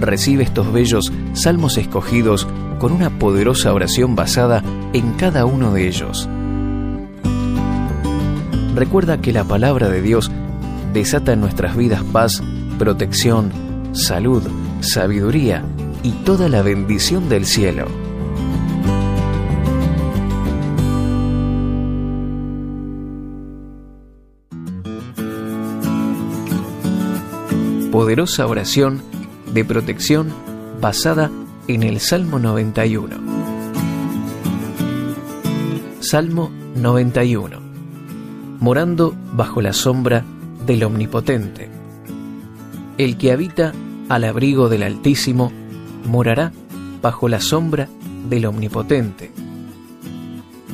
[0.00, 2.46] Recibe estos bellos salmos escogidos
[2.78, 6.28] con una poderosa oración basada en cada uno de ellos.
[8.74, 10.30] Recuerda que la palabra de Dios
[10.92, 12.42] desata en nuestras vidas paz,
[12.78, 13.50] protección,
[13.92, 14.42] salud,
[14.80, 15.64] sabiduría
[16.04, 17.86] y toda la bendición del cielo.
[27.90, 29.02] Poderosa oración
[29.52, 30.28] de protección
[30.80, 31.30] basada
[31.66, 33.16] en el Salmo 91.
[36.00, 37.58] Salmo 91.
[38.60, 40.24] Morando bajo la sombra
[40.66, 41.68] del Omnipotente.
[42.96, 43.72] El que habita
[44.08, 45.52] al abrigo del Altísimo
[46.06, 46.52] morará
[47.02, 47.88] bajo la sombra
[48.28, 49.30] del Omnipotente.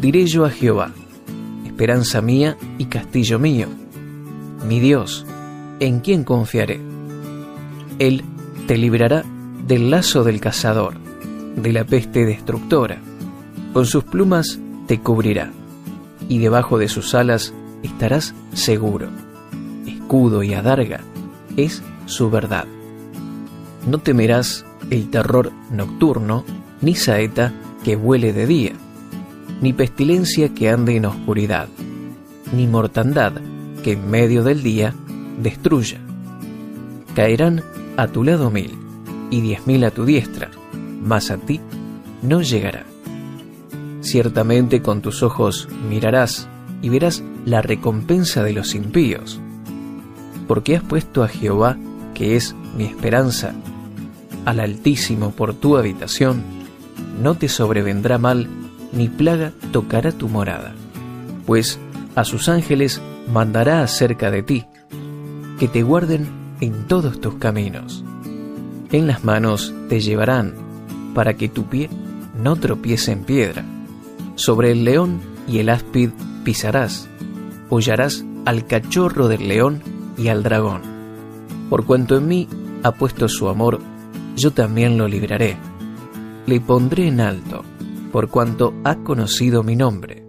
[0.00, 0.92] Diré yo a Jehová,
[1.64, 3.68] esperanza mía y castillo mío,
[4.68, 5.26] mi Dios,
[5.80, 6.80] en quien confiaré.
[7.98, 8.24] Él
[8.66, 9.24] te librará
[9.66, 10.94] del lazo del cazador,
[11.56, 12.98] de la peste destructora.
[13.72, 15.50] Con sus plumas te cubrirá,
[16.28, 19.08] y debajo de sus alas estarás seguro.
[19.86, 21.00] Escudo y adarga
[21.56, 22.66] es su verdad.
[23.86, 26.44] No temerás el terror nocturno,
[26.80, 27.52] ni saeta
[27.84, 28.72] que vuele de día,
[29.60, 31.68] ni pestilencia que ande en oscuridad,
[32.54, 33.32] ni mortandad
[33.82, 34.94] que en medio del día
[35.38, 35.98] destruya.
[37.14, 37.62] Caerán
[37.96, 38.76] a tu lado mil
[39.30, 40.50] y diez mil a tu diestra,
[41.02, 41.60] mas a ti
[42.22, 42.84] no llegará.
[44.00, 46.48] Ciertamente con tus ojos mirarás
[46.82, 49.40] y verás la recompensa de los impíos,
[50.46, 51.78] porque has puesto a Jehová,
[52.14, 53.54] que es mi esperanza,
[54.44, 56.42] al Altísimo por tu habitación,
[57.22, 58.48] no te sobrevendrá mal,
[58.92, 60.74] ni plaga tocará tu morada,
[61.46, 61.78] pues
[62.14, 63.00] a sus ángeles
[63.32, 64.66] mandará acerca de ti,
[65.58, 68.04] que te guarden en todos tus caminos.
[68.92, 70.54] En las manos te llevarán,
[71.14, 71.90] para que tu pie
[72.40, 73.64] no tropiece en piedra.
[74.36, 76.10] Sobre el león y el áspid
[76.44, 77.08] pisarás,
[77.70, 79.82] hollarás al cachorro del león
[80.16, 80.82] y al dragón.
[81.70, 82.48] Por cuanto en mí
[82.82, 83.80] ha puesto su amor,
[84.36, 85.56] yo también lo libraré.
[86.46, 87.62] Le pondré en alto,
[88.12, 90.24] por cuanto ha conocido mi nombre.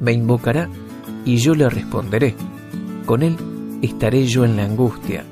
[0.00, 0.68] Me invocará
[1.24, 2.34] y yo le responderé.
[3.06, 3.36] Con él
[3.84, 5.24] estaré yo en la angustia,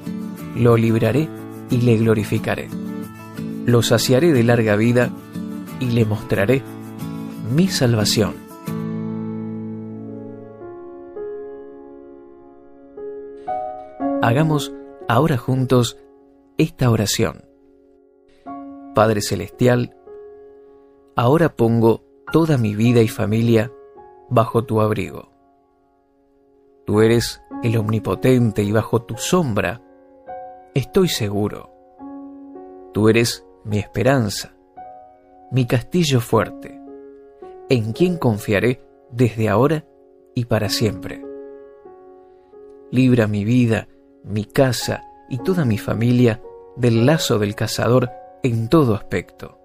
[0.56, 1.28] lo libraré
[1.70, 2.68] y le glorificaré.
[3.64, 5.10] Lo saciaré de larga vida
[5.80, 6.62] y le mostraré
[7.54, 8.34] mi salvación.
[14.22, 14.72] Hagamos
[15.08, 15.98] ahora juntos
[16.58, 17.44] esta oración.
[18.94, 19.96] Padre Celestial,
[21.16, 23.72] ahora pongo toda mi vida y familia
[24.30, 25.31] bajo tu abrigo.
[26.84, 29.80] Tú eres el omnipotente y bajo tu sombra
[30.74, 31.70] estoy seguro.
[32.92, 34.54] Tú eres mi esperanza,
[35.52, 36.80] mi castillo fuerte,
[37.68, 39.84] en quien confiaré desde ahora
[40.34, 41.24] y para siempre.
[42.90, 43.86] Libra mi vida,
[44.24, 46.42] mi casa y toda mi familia
[46.76, 48.10] del lazo del cazador
[48.42, 49.58] en todo aspecto.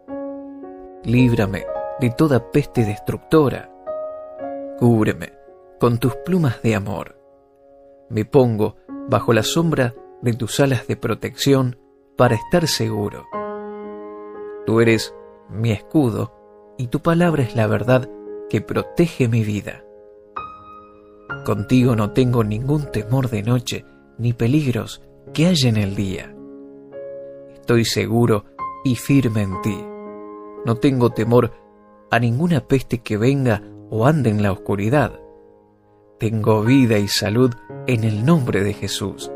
[1.03, 1.65] Líbrame
[1.99, 3.71] de toda peste destructora.
[4.77, 5.36] Cúbreme
[5.79, 7.17] con tus plumas de amor
[8.09, 8.75] me pongo
[9.09, 11.77] bajo la sombra de tus alas de protección
[12.15, 13.25] para estar seguro.
[14.65, 15.13] Tú eres
[15.49, 16.33] mi escudo
[16.77, 18.09] y tu palabra es la verdad
[18.49, 19.83] que protege mi vida.
[21.45, 23.85] Contigo no tengo ningún temor de noche
[24.17, 25.01] ni peligros
[25.33, 26.33] que haya en el día.
[27.53, 28.45] Estoy seguro
[28.83, 29.77] y firme en ti.
[30.65, 31.51] No tengo temor
[32.09, 35.19] a ninguna peste que venga o ande en la oscuridad
[36.17, 37.51] tengo vida y salud
[37.85, 39.31] en el nombre de Jesús.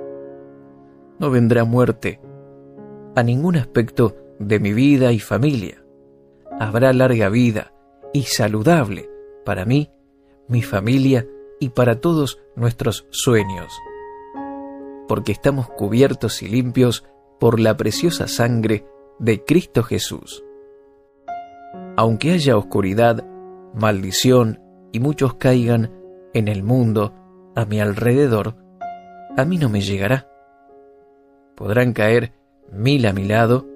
[1.19, 2.19] No vendrá muerte
[3.15, 5.83] a ningún aspecto de mi vida y familia.
[6.59, 7.73] Habrá larga vida
[8.13, 9.09] y saludable
[9.45, 9.91] para mí,
[10.47, 11.27] mi familia
[11.59, 13.71] y para todos nuestros sueños.
[15.07, 17.05] Porque estamos cubiertos y limpios
[17.39, 18.85] por la preciosa sangre
[19.19, 20.43] de Cristo Jesús.
[21.97, 23.25] Aunque haya oscuridad,
[23.75, 24.59] maldición
[24.91, 26.00] y muchos caigan
[26.33, 27.13] en el mundo,
[27.55, 28.55] a mi alrededor,
[29.37, 30.27] a mí no me llegará.
[31.55, 32.33] Podrán caer
[32.71, 33.67] mil a mi lado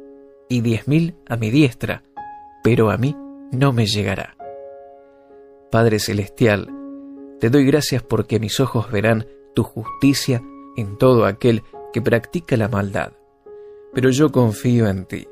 [0.49, 2.03] y diez mil a mi diestra,
[2.63, 3.15] pero a mí
[3.51, 4.35] no me llegará.
[5.71, 6.69] Padre Celestial,
[7.39, 10.41] te doy gracias porque mis ojos verán tu justicia
[10.77, 13.13] en todo aquel que practica la maldad.
[13.93, 15.27] Pero yo confío en ti,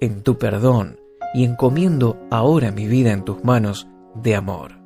[0.00, 1.00] en tu perdón,
[1.34, 4.77] y encomiendo ahora mi vida en tus manos de amor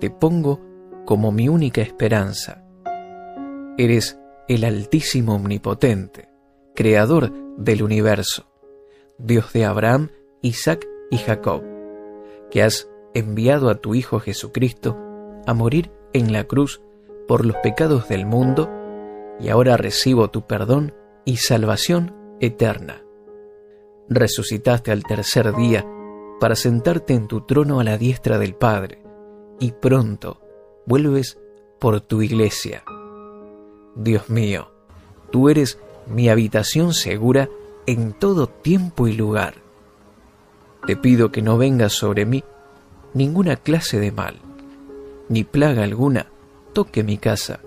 [0.00, 0.60] te pongo
[1.04, 2.64] como mi única esperanza.
[3.78, 6.28] Eres el Altísimo Omnipotente,
[6.74, 8.46] creador del universo,
[9.18, 10.10] Dios de Abraham,
[10.42, 11.62] Isaac y Jacob,
[12.50, 14.96] que has enviado a tu Hijo Jesucristo
[15.46, 16.82] a morir en la cruz
[17.26, 18.70] por los pecados del mundo,
[19.40, 20.94] y ahora recibo tu perdón
[21.24, 23.02] y salvación eterna.
[24.08, 25.84] Resucitaste al tercer día
[26.38, 29.05] para sentarte en tu trono a la diestra del Padre,
[29.58, 30.40] y pronto
[30.86, 31.38] vuelves
[31.78, 32.84] por tu iglesia.
[33.94, 34.70] Dios mío,
[35.30, 37.48] tú eres mi habitación segura
[37.86, 39.54] en todo tiempo y lugar.
[40.86, 42.44] Te pido que no venga sobre mí
[43.14, 44.36] ninguna clase de mal,
[45.28, 46.26] ni plaga alguna
[46.72, 47.60] toque mi casa.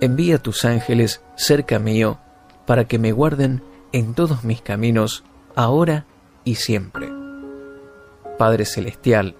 [0.00, 2.18] Envía tus ángeles cerca mío
[2.66, 3.62] para que me guarden
[3.92, 5.24] en todos mis caminos,
[5.54, 6.06] ahora
[6.44, 7.08] y siempre.
[8.38, 9.34] Padre Celestial,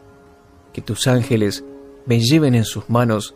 [0.76, 1.64] que tus ángeles
[2.05, 3.34] me lleven en sus manos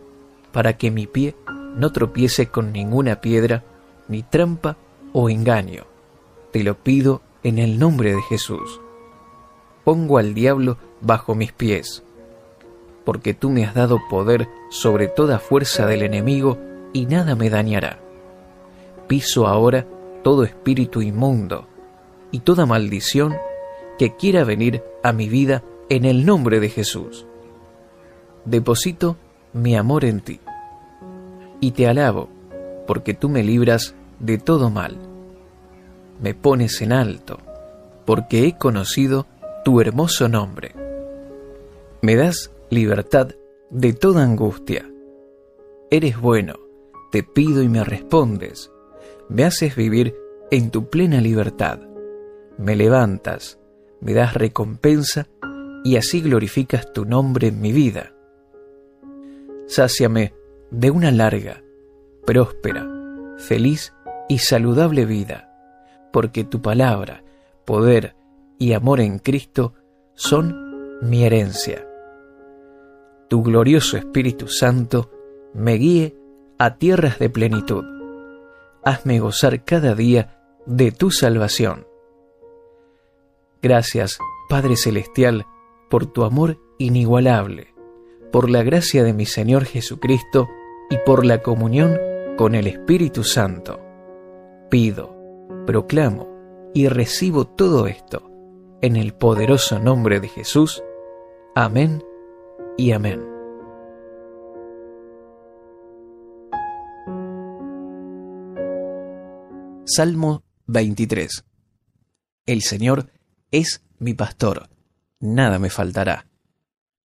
[0.52, 1.34] para que mi pie
[1.74, 3.64] no tropiece con ninguna piedra,
[4.08, 4.76] ni trampa
[5.14, 5.84] o engaño.
[6.52, 8.82] Te lo pido en el nombre de Jesús.
[9.84, 12.02] Pongo al diablo bajo mis pies,
[13.06, 16.58] porque tú me has dado poder sobre toda fuerza del enemigo
[16.92, 18.00] y nada me dañará.
[19.08, 19.86] Piso ahora
[20.22, 21.66] todo espíritu inmundo
[22.32, 23.34] y toda maldición
[23.98, 27.24] que quiera venir a mi vida en el nombre de Jesús.
[28.50, 29.16] Deposito
[29.52, 30.40] mi amor en ti
[31.60, 32.28] y te alabo
[32.84, 34.96] porque tú me libras de todo mal.
[36.20, 37.38] Me pones en alto
[38.04, 39.28] porque he conocido
[39.64, 40.74] tu hermoso nombre.
[42.02, 43.36] Me das libertad
[43.70, 44.84] de toda angustia.
[45.88, 46.54] Eres bueno,
[47.12, 48.72] te pido y me respondes.
[49.28, 50.16] Me haces vivir
[50.50, 51.78] en tu plena libertad.
[52.58, 53.60] Me levantas,
[54.00, 55.28] me das recompensa
[55.84, 58.12] y así glorificas tu nombre en mi vida.
[59.70, 60.34] Sáciame
[60.72, 61.62] de una larga,
[62.26, 62.90] próspera,
[63.38, 63.94] feliz
[64.28, 65.48] y saludable vida,
[66.12, 67.22] porque tu palabra,
[67.64, 68.16] poder
[68.58, 69.74] y amor en Cristo
[70.14, 71.86] son mi herencia.
[73.28, 75.08] Tu glorioso Espíritu Santo
[75.54, 76.16] me guíe
[76.58, 77.84] a tierras de plenitud.
[78.82, 81.86] Hazme gozar cada día de tu salvación.
[83.62, 84.18] Gracias,
[84.48, 85.46] Padre Celestial,
[85.88, 87.69] por tu amor inigualable,
[88.32, 90.48] por la gracia de mi Señor Jesucristo
[90.88, 91.98] y por la comunión
[92.36, 93.80] con el Espíritu Santo.
[94.70, 95.16] Pido,
[95.66, 96.28] proclamo
[96.74, 98.30] y recibo todo esto
[98.80, 100.82] en el poderoso nombre de Jesús.
[101.54, 102.02] Amén
[102.76, 103.30] y amén.
[109.84, 111.44] Salmo 23
[112.46, 113.10] El Señor
[113.50, 114.68] es mi pastor,
[115.18, 116.26] nada me faltará.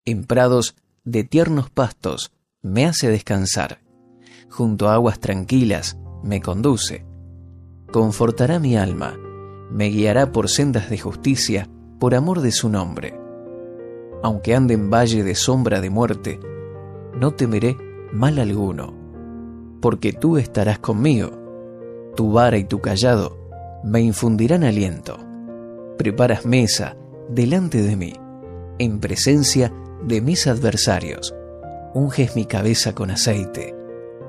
[0.04, 0.74] En prados
[1.04, 2.32] de tiernos pastos
[2.62, 3.80] me hace descansar,
[4.48, 7.04] junto a aguas tranquilas me conduce.
[7.90, 9.18] Confortará mi alma,
[9.70, 11.68] me guiará por sendas de justicia,
[11.98, 13.18] por amor de su nombre.
[14.22, 16.40] Aunque ande en valle de sombra de muerte,
[17.18, 17.76] no temeré
[18.12, 18.94] mal alguno,
[19.80, 21.42] porque tú estarás conmigo
[22.14, 23.38] tu vara y tu callado
[23.82, 25.18] me infundirán aliento.
[25.96, 26.96] Preparas mesa
[27.28, 28.12] delante de mí,
[28.78, 29.72] en presencia
[30.04, 31.34] de mis adversarios.
[31.94, 33.74] Unges mi cabeza con aceite.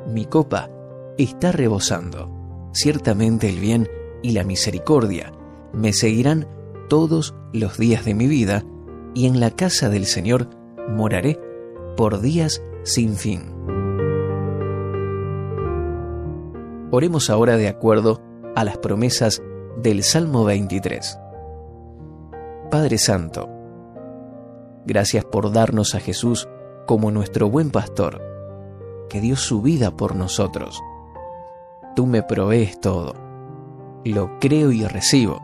[0.08, 0.70] Mi copa
[1.18, 2.30] está rebosando.
[2.74, 3.88] Ciertamente el bien
[4.22, 5.32] y la misericordia
[5.74, 6.48] me seguirán
[6.90, 8.64] todos los días de mi vida,
[9.16, 10.50] y en la casa del Señor
[10.90, 11.40] moraré
[11.96, 13.54] por días sin fin.
[16.92, 18.22] Oremos ahora de acuerdo
[18.56, 19.42] a las promesas
[19.82, 21.18] del Salmo 23.
[22.70, 23.50] Padre Santo,
[24.86, 26.48] gracias por darnos a Jesús
[26.86, 28.22] como nuestro buen pastor,
[29.10, 30.82] que dio su vida por nosotros.
[31.96, 33.14] Tú me provees todo,
[34.04, 35.42] lo creo y recibo.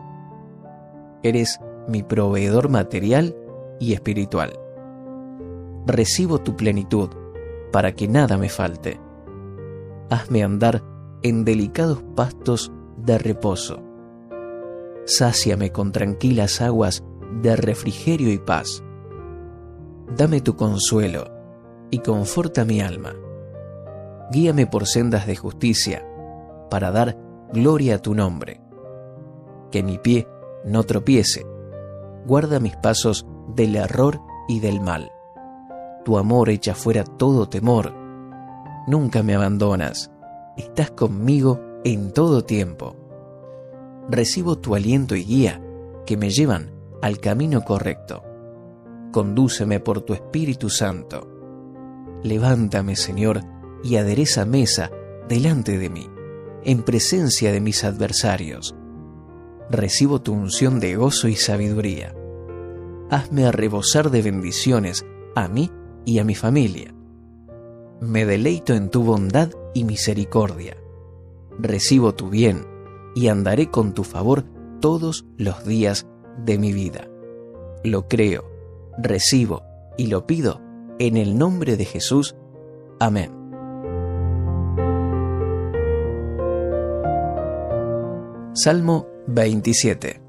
[1.22, 3.36] Eres mi proveedor material
[3.78, 4.52] y espiritual.
[5.86, 7.10] Recibo tu plenitud
[7.72, 9.00] para que nada me falte.
[10.10, 10.82] Hazme andar
[11.22, 13.82] en delicados pastos de reposo.
[15.04, 17.04] Sáciame con tranquilas aguas
[17.42, 18.82] de refrigerio y paz.
[20.16, 21.24] Dame tu consuelo
[21.90, 23.14] y conforta mi alma.
[24.30, 26.06] Guíame por sendas de justicia
[26.70, 27.16] para dar
[27.52, 28.60] gloria a tu nombre.
[29.70, 30.28] Que mi pie
[30.64, 31.46] no tropiece.
[32.26, 35.10] Guarda mis pasos del error y del mal.
[36.04, 37.94] Tu amor echa fuera todo temor.
[38.86, 40.10] Nunca me abandonas
[40.60, 42.96] estás conmigo en todo tiempo.
[44.08, 45.60] Recibo tu aliento y guía
[46.06, 46.70] que me llevan
[47.02, 48.22] al camino correcto.
[49.12, 51.28] Condúceme por tu Espíritu Santo.
[52.22, 53.40] Levántame, Señor,
[53.82, 54.90] y adereza mesa
[55.28, 56.08] delante de mí,
[56.64, 58.74] en presencia de mis adversarios.
[59.70, 62.14] Recibo tu unción de gozo y sabiduría.
[63.10, 65.70] Hazme a rebosar de bendiciones a mí
[66.04, 66.94] y a mi familia.
[68.00, 70.76] Me deleito en tu bondad y misericordia.
[71.58, 72.66] Recibo tu bien
[73.14, 74.44] y andaré con tu favor
[74.80, 76.06] todos los días
[76.44, 77.08] de mi vida.
[77.84, 78.49] Lo creo,
[79.02, 79.62] recibo
[79.96, 80.60] y lo pido
[80.98, 82.36] en el nombre de Jesús.
[82.98, 83.40] Amén.
[88.52, 90.20] Salmo 27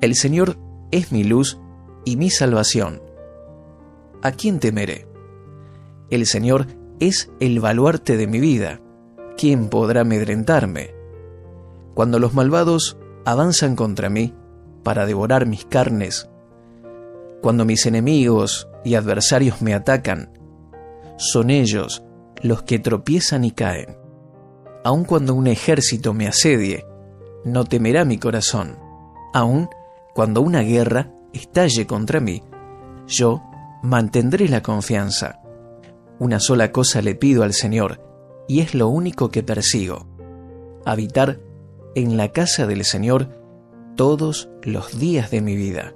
[0.00, 0.56] El Señor
[0.90, 1.60] es mi luz
[2.04, 3.02] y mi salvación.
[4.22, 5.06] ¿A quién temeré?
[6.10, 6.66] El Señor
[6.98, 8.80] es el baluarte de mi vida.
[9.36, 10.94] ¿Quién podrá amedrentarme?
[11.94, 14.34] Cuando los malvados avanzan contra mí
[14.82, 16.28] para devorar mis carnes,
[17.40, 20.32] cuando mis enemigos y adversarios me atacan,
[21.16, 22.02] son ellos
[22.42, 23.96] los que tropiezan y caen.
[24.84, 26.86] Aun cuando un ejército me asedie,
[27.44, 28.78] no temerá mi corazón.
[29.34, 29.68] Aun
[30.14, 32.42] cuando una guerra estalle contra mí,
[33.06, 33.42] yo
[33.82, 35.40] mantendré la confianza.
[36.18, 38.02] Una sola cosa le pido al Señor,
[38.48, 40.06] y es lo único que persigo,
[40.84, 41.40] habitar
[41.94, 43.28] en la casa del Señor
[43.96, 45.94] todos los días de mi vida,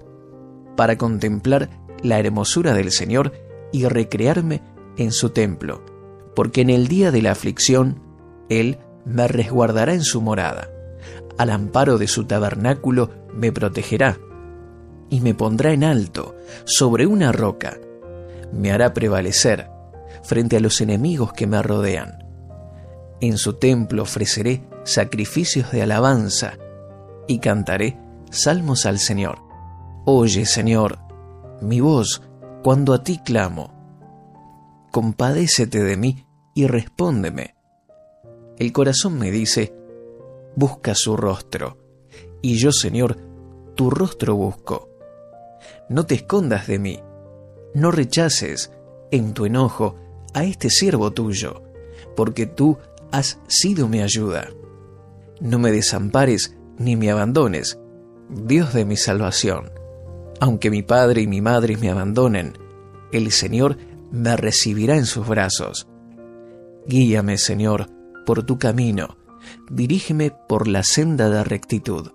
[0.77, 1.71] para contemplar
[2.03, 3.33] la hermosura del Señor
[3.73, 4.63] y recrearme
[4.97, 5.83] en su templo,
[6.35, 8.01] porque en el día de la aflicción
[8.49, 10.71] Él me resguardará en su morada,
[11.39, 14.19] al amparo de su tabernáculo me protegerá,
[15.11, 17.79] y me pondrá en alto, sobre una roca,
[18.53, 19.69] me hará prevalecer
[20.23, 22.25] frente a los enemigos que me rodean.
[23.21, 26.55] En su templo ofreceré sacrificios de alabanza
[27.27, 27.99] y cantaré
[28.31, 29.44] salmos al Señor.
[30.07, 30.99] Oye, Señor,
[31.63, 32.21] mi voz
[32.63, 33.73] cuando a ti clamo.
[34.93, 37.55] Compadécete de mí y respóndeme.
[38.59, 39.75] El corazón me dice,
[40.57, 41.79] busca su rostro,
[42.43, 43.17] y yo, Señor,
[43.75, 44.91] tu rostro busco.
[45.89, 47.01] No te escondas de mí,
[47.73, 48.73] no rechaces
[49.11, 49.97] en tu enojo
[50.35, 51.63] a este siervo tuyo,
[52.15, 52.77] porque tú
[53.11, 54.51] has sido mi ayuda.
[55.41, 57.81] No me desampares ni me abandones,
[58.29, 59.84] Dios de mi salvación.
[60.45, 62.59] Aunque mi padre y mi madre me abandonen,
[63.13, 63.79] el Señor
[64.11, 65.89] me recibirá en sus brazos.
[66.87, 67.87] Guíame, Señor,
[68.27, 69.17] por tu camino,
[69.71, 72.13] dirígeme por la senda de rectitud,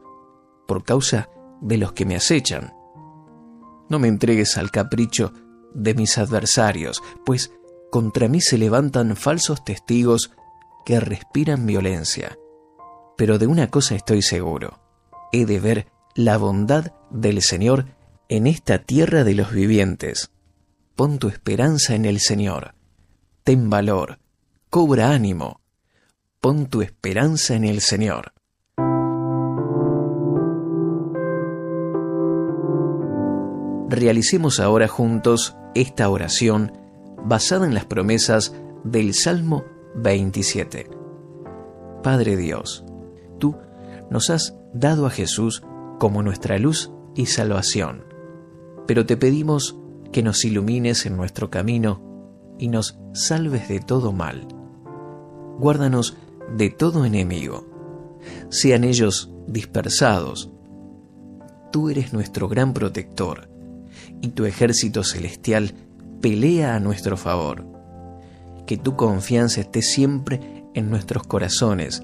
[0.68, 1.28] por causa
[1.60, 2.72] de los que me acechan.
[3.90, 5.34] No me entregues al capricho
[5.74, 7.52] de mis adversarios, pues
[7.90, 10.30] contra mí se levantan falsos testigos
[10.86, 12.38] que respiran violencia.
[13.18, 14.78] Pero de una cosa estoy seguro,
[15.32, 17.98] he de ver la bondad del Señor
[18.30, 20.32] en esta tierra de los vivientes.
[20.96, 22.76] Pon tu esperanza en el Señor.
[23.44, 24.20] Ten valor,
[24.70, 25.62] cobra ánimo.
[26.40, 28.34] Pon tu esperanza en el Señor.
[33.90, 36.72] Realicemos ahora juntos esta oración
[37.26, 40.88] basada en las promesas del Salmo 27.
[42.04, 42.86] Padre Dios,
[43.40, 43.58] tú
[44.12, 45.64] nos has dado a Jesús
[45.98, 48.09] como nuestra luz y salvación,
[48.90, 49.78] pero te pedimos
[50.12, 52.02] que nos ilumines en nuestro camino
[52.58, 54.48] y nos salves de todo mal.
[55.60, 56.18] Guárdanos
[56.58, 57.68] de todo enemigo,
[58.50, 60.52] sean ellos dispersados.
[61.72, 63.48] Tú eres nuestro gran protector,
[64.22, 65.76] y tu ejército celestial
[66.20, 67.68] pelea a nuestro favor.
[68.66, 72.02] Que tu confianza esté siempre en nuestros corazones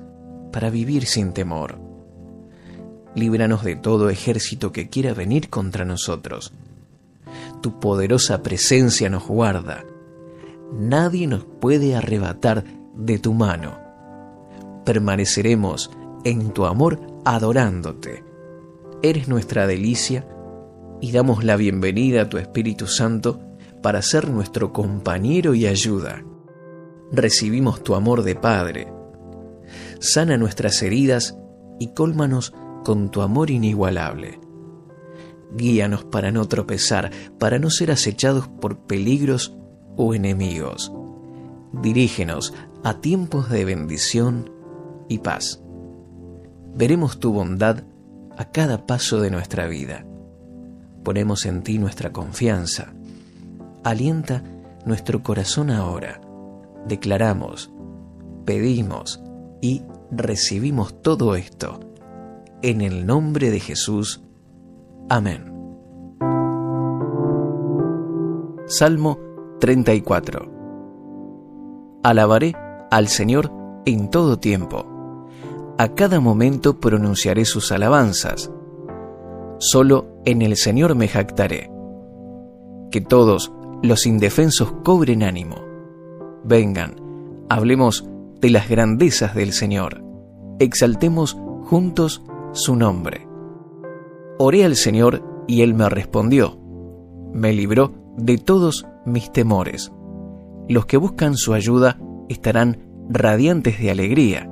[0.52, 1.80] para vivir sin temor.
[3.16, 6.54] Líbranos de todo ejército que quiera venir contra nosotros.
[7.62, 9.86] Tu poderosa presencia nos guarda.
[10.74, 12.64] Nadie nos puede arrebatar
[12.96, 13.78] de tu mano.
[14.86, 15.92] Permaneceremos
[16.24, 18.24] en tu amor adorándote.
[19.02, 20.28] Eres nuestra delicia
[21.02, 23.40] y damos la bienvenida a tu Espíritu Santo
[23.82, 26.24] para ser nuestro compañero y ayuda.
[27.12, 28.92] Recibimos tu amor de Padre.
[30.00, 31.38] Sana nuestras heridas
[31.80, 34.40] y cólmanos con tu amor inigualable.
[35.56, 39.56] Guíanos para no tropezar, para no ser acechados por peligros
[39.96, 40.92] o enemigos.
[41.72, 44.52] Dirígenos a tiempos de bendición
[45.10, 45.62] y paz.
[46.76, 47.84] Veremos tu bondad
[48.38, 50.06] a cada paso de nuestra vida.
[51.04, 52.94] Ponemos en ti nuestra confianza.
[53.84, 54.44] Alienta
[54.86, 56.20] nuestro corazón ahora.
[56.88, 57.72] Declaramos,
[58.46, 59.22] pedimos
[59.62, 61.80] y recibimos todo esto
[62.62, 64.22] en el nombre de Jesús.
[65.10, 65.54] Amén.
[68.66, 69.20] Salmo
[69.60, 70.52] 34
[72.04, 72.54] Alabaré
[72.90, 73.52] al Señor
[73.86, 74.86] en todo tiempo.
[75.78, 78.50] a cada momento pronunciaré sus alabanzas.
[79.60, 81.70] Solo en el Señor me jactaré.
[82.92, 83.52] Que todos
[83.84, 85.58] los indefensos cobren ánimo.
[86.44, 86.96] Vengan,
[87.50, 88.08] hablemos
[88.40, 90.04] de las grandezas del Señor.
[90.60, 93.25] Exaltemos juntos su nombre.
[94.38, 96.60] Oré al Señor y Él me respondió.
[97.34, 99.92] Me libró de todos mis temores.
[100.68, 104.50] Los que buscan su ayuda estarán radiantes de alegría.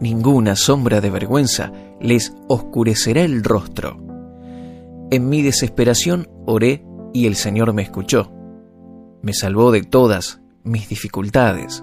[0.00, 3.96] Ninguna sombra de vergüenza les oscurecerá el rostro.
[5.10, 6.84] En mi desesperación oré
[7.14, 8.30] y el Señor me escuchó.
[9.22, 11.82] Me salvó de todas mis dificultades,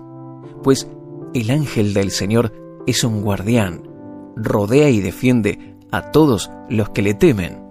[0.63, 0.88] pues
[1.34, 2.53] el ángel del Señor
[2.86, 3.82] es un guardián,
[4.36, 7.64] rodea y defiende a todos los que le temen.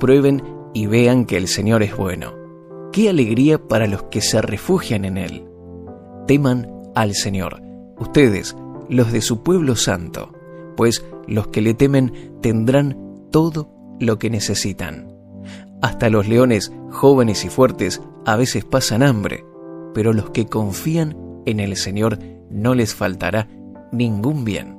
[0.00, 2.32] Prueben y vean que el Señor es bueno.
[2.90, 5.46] Qué alegría para los que se refugian en Él.
[6.26, 7.60] Teman al Señor,
[7.98, 8.56] ustedes,
[8.88, 10.32] los de su pueblo santo,
[10.74, 12.96] pues los que le temen tendrán
[13.30, 13.68] todo
[14.00, 15.14] lo que necesitan.
[15.82, 19.44] Hasta los leones jóvenes y fuertes a veces pasan hambre,
[19.92, 23.48] pero los que confían en el Señor no les faltará
[23.92, 24.78] ningún bien.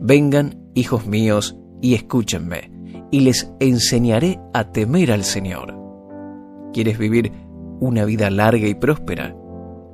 [0.00, 2.70] Vengan, hijos míos, y escúchenme,
[3.10, 5.74] y les enseñaré a temer al Señor.
[6.72, 7.32] ¿Quieres vivir
[7.80, 9.36] una vida larga y próspera?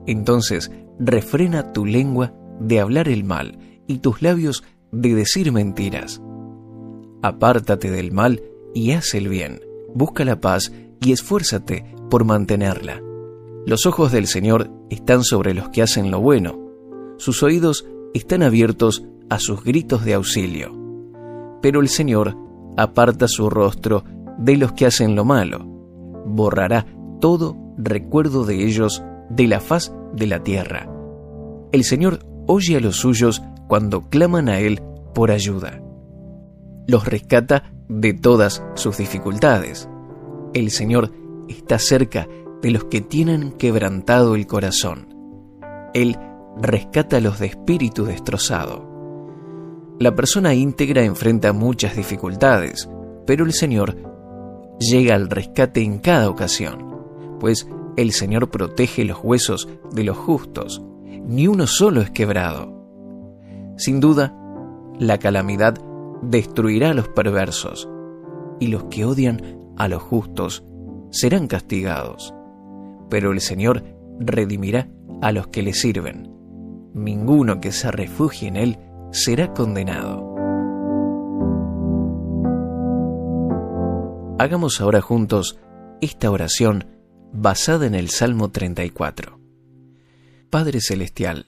[0.07, 6.23] Entonces refrena tu lengua de hablar el mal y tus labios de decir mentiras.
[7.23, 8.43] Apártate del mal
[8.75, 9.61] y haz el bien,
[9.95, 13.03] busca la paz y esfuérzate por mantenerla.
[13.67, 16.59] Los ojos del Señor están sobre los que hacen lo bueno,
[17.19, 20.77] sus oídos están abiertos a sus gritos de auxilio.
[21.63, 22.37] Pero el Señor
[22.77, 24.05] aparta su rostro
[24.39, 25.65] de los que hacen lo malo,
[26.27, 26.87] borrará
[27.21, 30.91] todo recuerdo de ellos de la faz de la tierra.
[31.73, 34.83] El Señor oye a los suyos cuando claman a Él
[35.15, 35.81] por ayuda.
[36.87, 39.89] Los rescata de todas sus dificultades.
[40.55, 41.13] El Señor
[41.49, 42.27] está cerca
[42.63, 45.15] de los que tienen quebrantado el corazón.
[45.95, 46.19] Él
[46.61, 48.90] rescata a los de espíritu destrozado.
[50.01, 52.89] La persona íntegra enfrenta muchas dificultades,
[53.27, 53.97] pero el Señor
[54.79, 60.83] llega al rescate en cada ocasión, pues el Señor protege los huesos de los justos,
[61.27, 62.73] ni uno solo es quebrado.
[63.77, 64.35] Sin duda,
[64.99, 65.75] la calamidad
[66.23, 67.87] destruirá a los perversos,
[68.59, 70.65] y los que odian a los justos
[71.11, 72.35] serán castigados.
[73.11, 73.85] Pero el Señor
[74.19, 74.89] redimirá
[75.21, 76.33] a los que le sirven.
[76.95, 78.79] Ninguno que se refugie en Él
[79.13, 80.31] será condenado.
[84.39, 85.59] Hagamos ahora juntos
[86.01, 86.87] esta oración
[87.33, 89.39] basada en el Salmo 34.
[90.49, 91.47] Padre Celestial,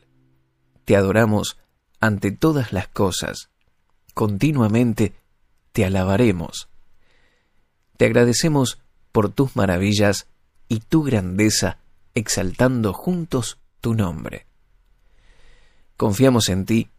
[0.85, 1.59] te adoramos
[2.01, 3.51] ante todas las cosas,
[4.15, 5.15] continuamente
[5.73, 6.69] te alabaremos.
[7.97, 10.27] Te agradecemos por tus maravillas
[10.69, 11.79] y tu grandeza,
[12.15, 14.47] exaltando juntos tu nombre.
[15.97, 16.92] Confiamos en ti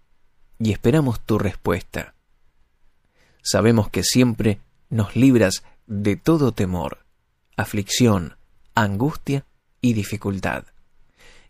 [0.63, 2.15] y esperamos tu respuesta.
[3.41, 6.99] Sabemos que siempre nos libras de todo temor,
[7.57, 8.37] aflicción,
[8.73, 9.45] angustia
[9.81, 10.63] y dificultad.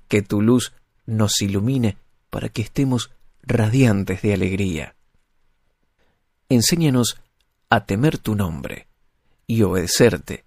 [0.08, 0.73] Que tu luz
[1.06, 1.97] nos ilumine
[2.32, 3.12] para que estemos
[3.43, 4.95] radiantes de alegría.
[6.49, 7.21] Enséñanos
[7.69, 8.88] a temer tu nombre
[9.45, 10.43] y obedecerte.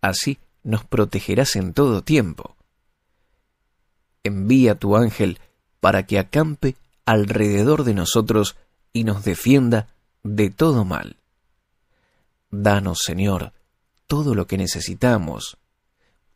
[0.00, 2.56] Así nos protegerás en todo tiempo.
[4.24, 5.38] Envía tu ángel
[5.80, 6.74] para que acampe
[7.06, 8.56] alrededor de nosotros
[8.92, 9.88] y nos defienda
[10.22, 11.16] de todo mal.
[12.50, 13.52] Danos, Señor,
[14.06, 15.56] todo lo que necesitamos.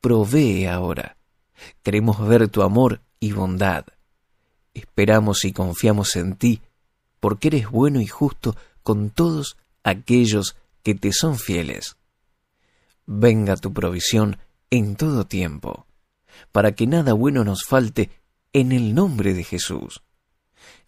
[0.00, 1.16] Provee ahora.
[1.82, 3.84] Queremos ver tu amor y bondad.
[4.72, 6.62] Esperamos y confiamos en ti,
[7.18, 11.96] porque eres bueno y justo con todos aquellos que te son fieles.
[13.06, 14.38] Venga tu provisión
[14.70, 15.86] en todo tiempo,
[16.52, 18.10] para que nada bueno nos falte
[18.52, 20.02] en el nombre de Jesús.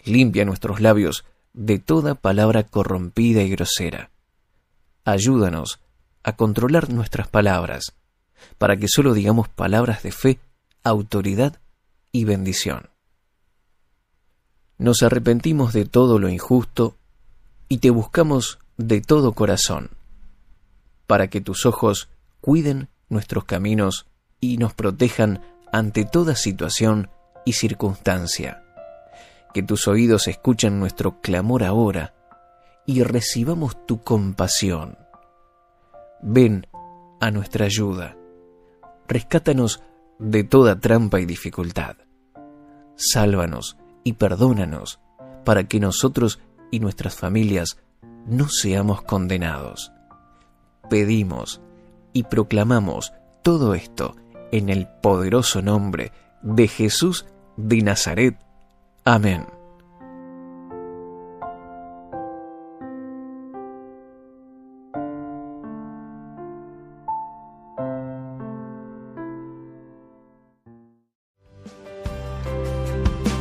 [0.05, 4.11] Limpia nuestros labios de toda palabra corrompida y grosera.
[5.05, 5.81] Ayúdanos
[6.23, 7.95] a controlar nuestras palabras,
[8.59, 10.39] para que solo digamos palabras de fe,
[10.83, 11.59] autoridad
[12.13, 12.91] y bendición.
[14.79, 16.97] Nos arrepentimos de todo lo injusto
[17.69, 19.91] y te buscamos de todo corazón,
[21.07, 22.09] para que tus ojos
[22.41, 24.07] cuiden nuestros caminos
[24.41, 25.41] y nos protejan
[25.73, 27.11] ante toda situación
[27.45, 28.62] y circunstancia.
[29.53, 32.15] Que tus oídos escuchen nuestro clamor ahora
[32.87, 34.99] y recibamos tu compasión.
[36.23, 36.67] Ven
[37.21, 38.17] a nuestra ayuda.
[39.07, 39.83] Rescátanos
[40.19, 41.97] de toda trampa y dificultad.
[42.97, 45.01] Sálvanos y perdónanos
[45.45, 47.79] para que nosotros y nuestras familias
[48.27, 49.93] no seamos condenados.
[50.89, 51.61] Pedimos
[52.13, 53.13] y proclamamos
[53.43, 54.17] todo esto
[54.53, 56.13] en el poderoso nombre
[56.43, 58.37] de Jesús de Nazaret.
[59.05, 59.45] Amén.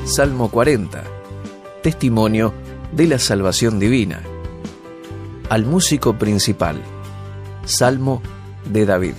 [0.03, 1.03] Salmo 40.
[1.83, 2.53] Testimonio
[2.91, 4.23] de la salvación divina.
[5.49, 6.81] Al músico principal.
[7.65, 8.23] Salmo
[8.65, 9.13] de David.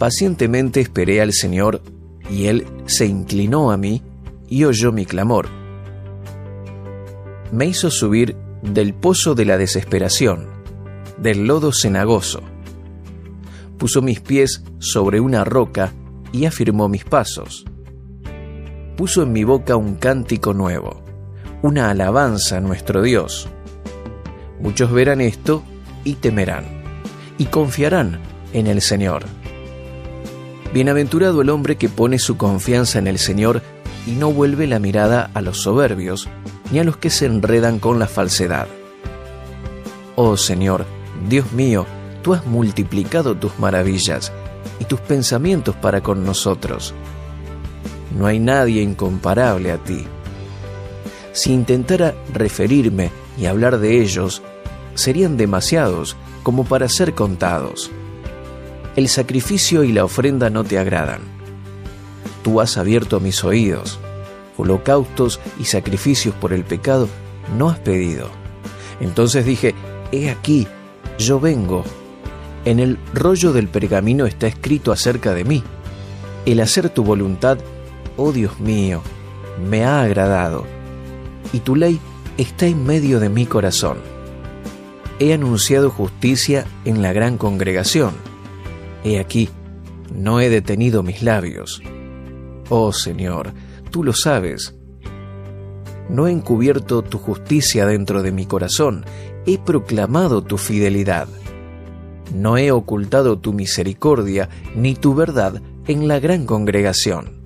[0.00, 1.80] Pacientemente esperé al Señor,
[2.28, 4.02] y Él se inclinó a mí
[4.52, 5.48] y oyó mi clamor.
[7.50, 10.46] Me hizo subir del pozo de la desesperación,
[11.18, 12.42] del lodo cenagoso.
[13.78, 15.92] Puso mis pies sobre una roca
[16.32, 17.64] y afirmó mis pasos
[18.96, 21.02] puso en mi boca un cántico nuevo,
[21.62, 23.48] una alabanza a nuestro Dios.
[24.60, 25.64] Muchos verán esto
[26.04, 26.64] y temerán,
[27.36, 28.20] y confiarán
[28.52, 29.24] en el Señor.
[30.72, 33.62] Bienaventurado el hombre que pone su confianza en el Señor
[34.06, 36.28] y no vuelve la mirada a los soberbios,
[36.70, 38.66] ni a los que se enredan con la falsedad.
[40.16, 40.84] Oh Señor,
[41.28, 41.86] Dios mío,
[42.22, 44.32] tú has multiplicado tus maravillas
[44.80, 46.94] y tus pensamientos para con nosotros
[48.16, 50.04] no hay nadie incomparable a ti.
[51.32, 54.42] Si intentara referirme y hablar de ellos,
[54.94, 57.90] serían demasiados como para ser contados.
[58.96, 61.20] El sacrificio y la ofrenda no te agradan.
[62.42, 63.98] Tú has abierto mis oídos.
[64.56, 67.08] Holocaustos y sacrificios por el pecado
[67.56, 68.28] no has pedido.
[69.00, 69.74] Entonces dije,
[70.12, 70.66] he aquí,
[71.18, 71.84] yo vengo.
[72.64, 75.62] En el rollo del pergamino está escrito acerca de mí.
[76.46, 77.58] El hacer tu voluntad
[78.16, 79.02] oh Dios mío,
[79.68, 80.64] me ha agradado,
[81.52, 82.00] y tu ley
[82.38, 83.98] está en medio de mi corazón.
[85.18, 88.12] He anunciado justicia en la gran congregación.
[89.04, 89.48] He aquí,
[90.14, 91.82] no he detenido mis labios.
[92.74, 93.52] Oh Señor,
[93.90, 94.74] tú lo sabes.
[96.08, 99.04] No he encubierto tu justicia dentro de mi corazón,
[99.44, 101.28] he proclamado tu fidelidad.
[102.34, 107.42] No he ocultado tu misericordia ni tu verdad en la gran congregación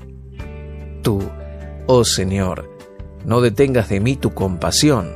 [1.07, 1.23] tú,
[1.87, 2.69] oh Señor,
[3.25, 5.13] no detengas de mí tu compasión,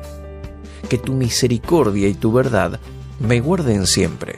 [0.89, 2.79] que tu misericordia y tu verdad
[3.19, 4.37] me guarden siempre,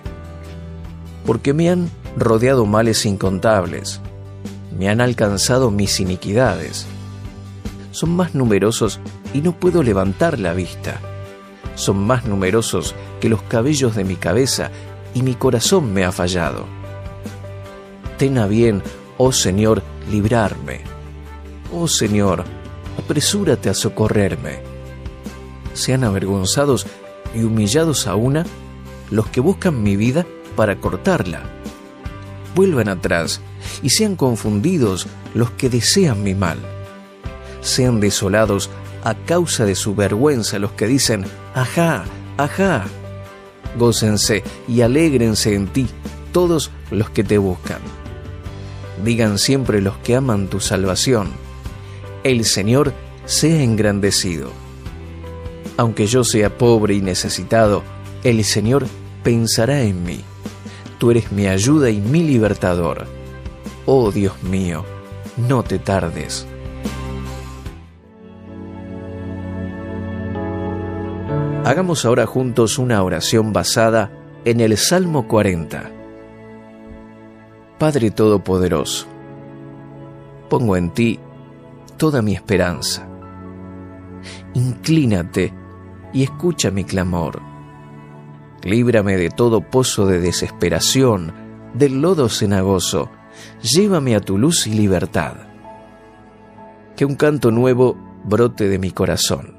[1.26, 4.00] porque me han rodeado males incontables,
[4.78, 6.86] me han alcanzado mis iniquidades.
[7.90, 9.00] Son más numerosos
[9.34, 11.00] y no puedo levantar la vista.
[11.74, 14.70] Son más numerosos que los cabellos de mi cabeza
[15.14, 16.66] y mi corazón me ha fallado.
[18.18, 18.82] Ten a bien,
[19.18, 20.92] oh Señor, librarme
[21.74, 22.44] Oh Señor,
[22.98, 24.60] apresúrate a socorrerme.
[25.72, 26.86] Sean avergonzados
[27.34, 28.44] y humillados a una
[29.10, 31.61] los que buscan mi vida para cortarla.
[32.54, 33.40] Vuelvan atrás
[33.82, 36.58] y sean confundidos los que desean mi mal.
[37.60, 38.70] Sean desolados
[39.04, 42.04] a causa de su vergüenza los que dicen, ajá,
[42.36, 42.84] ajá.
[43.78, 45.88] Gócense y alégrense en ti
[46.32, 47.80] todos los que te buscan.
[49.04, 51.30] Digan siempre los que aman tu salvación
[52.24, 52.92] el Señor
[53.24, 54.50] sea engrandecido.
[55.76, 57.82] Aunque yo sea pobre y necesitado,
[58.22, 58.86] el Señor
[59.22, 60.24] pensará en mí.
[61.02, 63.08] Tú eres mi ayuda y mi libertador.
[63.86, 64.84] Oh Dios mío,
[65.36, 66.46] no te tardes.
[71.64, 74.12] Hagamos ahora juntos una oración basada
[74.44, 75.90] en el Salmo 40.
[77.80, 79.08] Padre Todopoderoso,
[80.48, 81.18] pongo en ti
[81.96, 83.08] toda mi esperanza.
[84.54, 85.52] Inclínate
[86.12, 87.51] y escucha mi clamor.
[88.64, 91.32] Líbrame de todo pozo de desesperación,
[91.74, 93.10] del lodo cenagoso.
[93.62, 95.34] Llévame a tu luz y libertad.
[96.96, 99.56] Que un canto nuevo brote de mi corazón.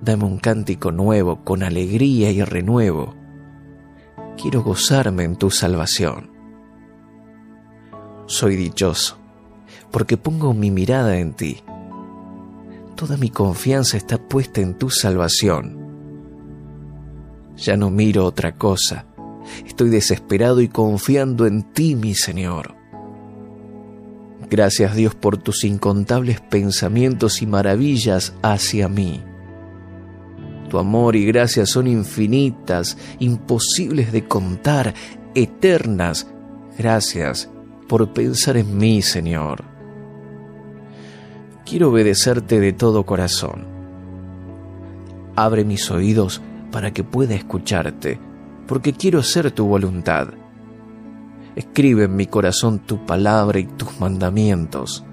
[0.00, 3.14] Dame un cántico nuevo con alegría y renuevo.
[4.40, 6.30] Quiero gozarme en tu salvación.
[8.26, 9.18] Soy dichoso
[9.90, 11.62] porque pongo mi mirada en ti.
[12.94, 15.87] Toda mi confianza está puesta en tu salvación.
[17.58, 19.06] Ya no miro otra cosa.
[19.66, 22.74] Estoy desesperado y confiando en ti, mi Señor.
[24.50, 29.22] Gracias Dios por tus incontables pensamientos y maravillas hacia mí.
[30.70, 34.94] Tu amor y gracia son infinitas, imposibles de contar,
[35.34, 36.28] eternas.
[36.78, 37.50] Gracias
[37.88, 39.64] por pensar en mí, Señor.
[41.64, 43.66] quiero obedecerte de todo corazón.
[45.36, 48.18] Abre mis oídos para que pueda escucharte,
[48.66, 50.28] porque quiero hacer tu voluntad.
[51.56, 55.04] Escribe en mi corazón tu palabra y tus mandamientos.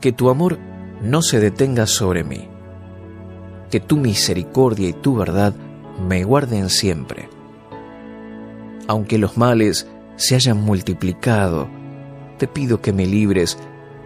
[0.00, 0.58] Que tu amor
[1.02, 2.48] no se detenga sobre mí.
[3.70, 5.54] Que tu misericordia y tu verdad
[6.08, 7.28] me guarden siempre.
[8.88, 11.68] Aunque los males se hayan multiplicado,
[12.38, 13.58] te pido que me libres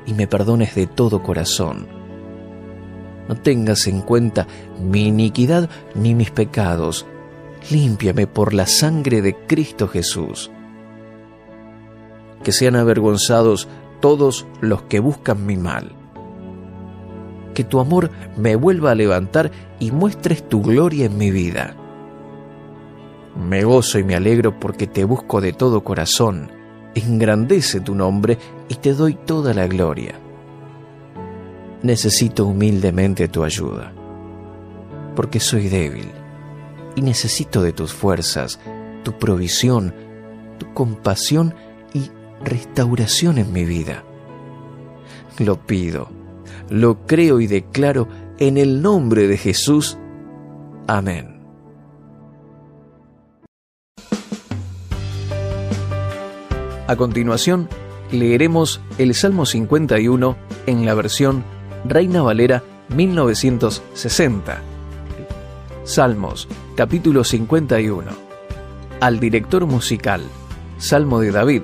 [0.07, 1.96] y me perdones de todo corazón.
[3.29, 4.47] No tengas en cuenta
[4.81, 7.07] mi iniquidad ni mis pecados.
[7.71, 10.51] Límpiame por la sangre de Cristo Jesús.
[12.43, 13.69] Que sean avergonzados
[14.01, 15.93] todos los que buscan mi mal.
[17.55, 21.75] Que tu amor me vuelva a levantar y muestres tu gloria en mi vida.
[23.49, 26.51] Me gozo y me alegro porque te busco de todo corazón
[26.97, 30.19] engrandece tu nombre y te doy toda la gloria.
[31.83, 33.93] Necesito humildemente tu ayuda,
[35.15, 36.11] porque soy débil
[36.95, 38.59] y necesito de tus fuerzas,
[39.05, 39.95] tu provisión,
[40.59, 41.55] tu compasión
[41.93, 42.11] y
[42.45, 44.05] restauración en mi vida.
[45.39, 46.09] Lo pido,
[46.71, 48.09] lo creo y declaro
[48.39, 49.99] en el nombre de Jesús.
[50.87, 51.37] Amén.
[56.89, 57.69] A continuación,
[58.13, 60.37] leeremos el Salmo 51
[60.67, 61.45] en la versión
[61.89, 64.59] Reina Valera 1960.
[65.85, 68.11] Salmos, capítulo 51.
[69.01, 70.23] Al director musical,
[70.79, 71.63] Salmo de David,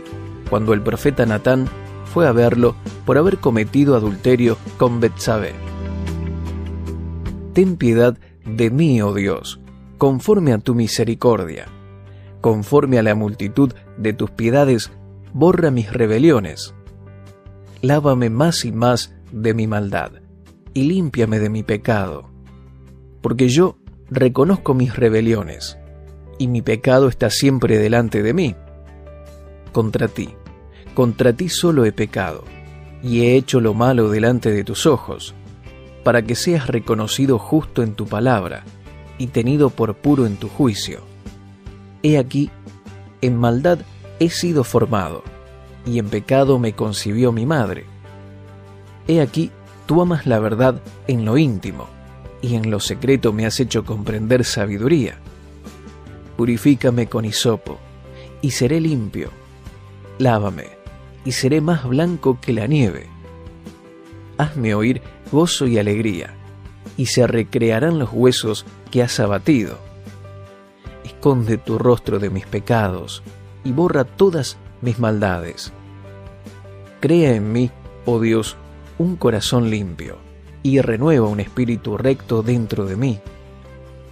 [0.48, 1.68] cuando el profeta Natán
[2.04, 5.54] fue a verlo por haber cometido adulterio con Betsabé.
[7.52, 9.60] Ten piedad de mí, oh Dios,
[9.98, 11.66] conforme a tu misericordia,
[12.40, 14.92] conforme a la multitud de tus piedades
[15.32, 16.74] borra mis rebeliones.
[17.80, 20.12] Lávame más y más de mi maldad,
[20.74, 22.30] y límpiame de mi pecado,
[23.20, 23.76] porque yo
[24.10, 25.78] reconozco mis rebeliones,
[26.38, 28.54] y mi pecado está siempre delante de mí.
[29.72, 30.30] Contra ti,
[30.94, 32.44] contra ti solo he pecado,
[33.02, 35.34] y he hecho lo malo delante de tus ojos,
[36.04, 38.64] para que seas reconocido justo en tu palabra,
[39.18, 41.00] y tenido por puro en tu juicio.
[42.02, 42.50] He aquí,
[43.20, 43.78] en maldad
[44.18, 45.22] he sido formado,
[45.86, 47.91] y en pecado me concibió mi madre.
[49.08, 49.50] He aquí,
[49.86, 51.88] tú amas la verdad en lo íntimo,
[52.40, 55.16] y en lo secreto me has hecho comprender sabiduría.
[56.36, 57.78] Purifícame con hisopo,
[58.40, 59.30] y seré limpio.
[60.18, 60.66] Lávame,
[61.24, 63.06] y seré más blanco que la nieve.
[64.38, 66.34] Hazme oír gozo y alegría,
[66.96, 69.78] y se recrearán los huesos que has abatido.
[71.04, 73.22] Esconde tu rostro de mis pecados,
[73.64, 75.72] y borra todas mis maldades.
[77.00, 77.70] Crea en mí,
[78.04, 78.56] oh Dios,
[79.02, 80.16] un corazón limpio,
[80.62, 83.18] y renueva un espíritu recto dentro de mí.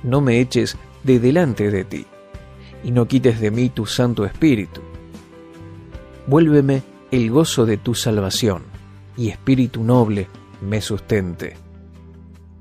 [0.02, 2.06] No me eches de delante de ti,
[2.84, 4.80] y no quites de mí tu Santo Espíritu.
[6.26, 8.62] Vuélveme el gozo de tu salvación,
[9.16, 10.28] y espíritu noble
[10.60, 11.56] me sustente.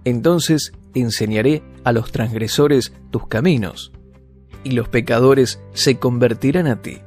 [0.06, 3.92] Entonces enseñaré a los transgresores tus caminos,
[4.64, 7.00] y los pecadores se convertirán a ti.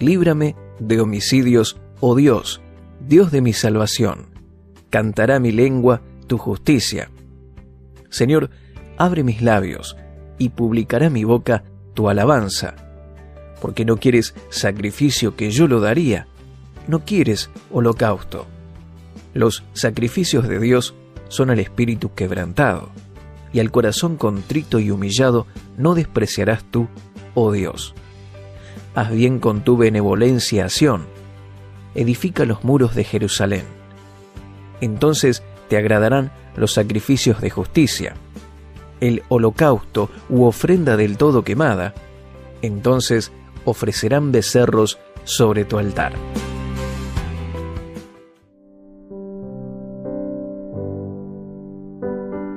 [0.00, 2.61] Líbrame de homicidios, oh Dios,
[3.08, 4.26] Dios de mi salvación.
[4.90, 7.10] Cantará mi lengua tu justicia.
[8.10, 8.50] Señor,
[8.96, 9.96] abre mis labios,
[10.38, 12.74] y publicará mi boca tu alabanza.
[13.60, 16.26] Porque no quieres sacrificio que yo lo daría,
[16.86, 18.46] no quieres holocausto.
[19.34, 20.94] Los sacrificios de Dios
[21.28, 22.90] son al espíritu quebrantado
[23.52, 26.88] y al corazón contrito y humillado no despreciarás tú,
[27.34, 27.94] oh Dios.
[28.94, 30.68] Haz bien con tu benevolencia a
[31.94, 33.64] edifica los muros de Jerusalén.
[34.80, 38.14] Entonces te agradarán los sacrificios de justicia,
[39.00, 41.94] el holocausto u ofrenda del todo quemada,
[42.62, 43.32] entonces
[43.64, 46.14] ofrecerán becerros sobre tu altar.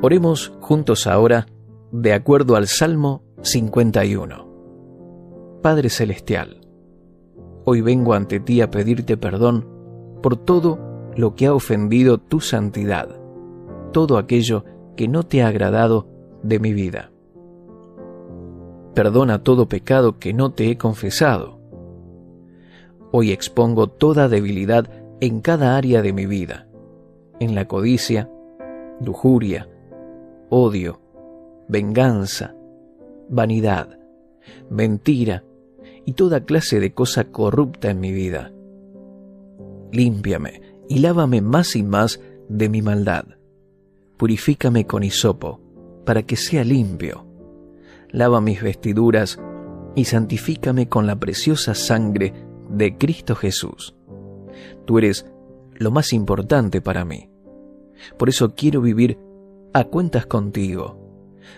[0.02, 1.48] Oremos juntos ahora
[1.92, 5.60] de acuerdo al Salmo 51.
[5.64, 6.65] Padre Celestial,
[7.66, 9.68] hoy vengo ante ti a pedirte perdón
[10.22, 10.80] por todo
[11.16, 13.10] lo que ha ofendido tu santidad,
[13.92, 14.64] todo aquello
[14.96, 16.08] que no te ha agradado
[16.44, 17.12] de mi vida.
[18.94, 21.60] Perdona todo pecado que no te he confesado.
[23.12, 26.68] Hoy expongo toda debilidad en cada área de mi vida,
[27.40, 28.30] en la codicia,
[29.02, 29.70] lujuria,
[30.50, 31.02] odio,
[31.68, 32.56] venganza,
[33.30, 34.00] vanidad,
[34.70, 35.44] mentira
[36.06, 38.52] y toda clase de cosa corrupta en mi vida.
[39.92, 43.26] Límpiame y lávame más y más de mi maldad.
[44.18, 45.60] Purifícame con hisopo,
[46.06, 47.26] para que sea limpio.
[48.10, 49.40] Lava mis vestiduras
[49.96, 52.34] y santifícame con la preciosa sangre
[52.70, 53.96] de Cristo Jesús.
[54.86, 55.26] Tú eres
[55.74, 57.30] lo más importante para mí.
[58.18, 59.18] Por eso quiero vivir
[59.74, 61.00] a cuentas contigo,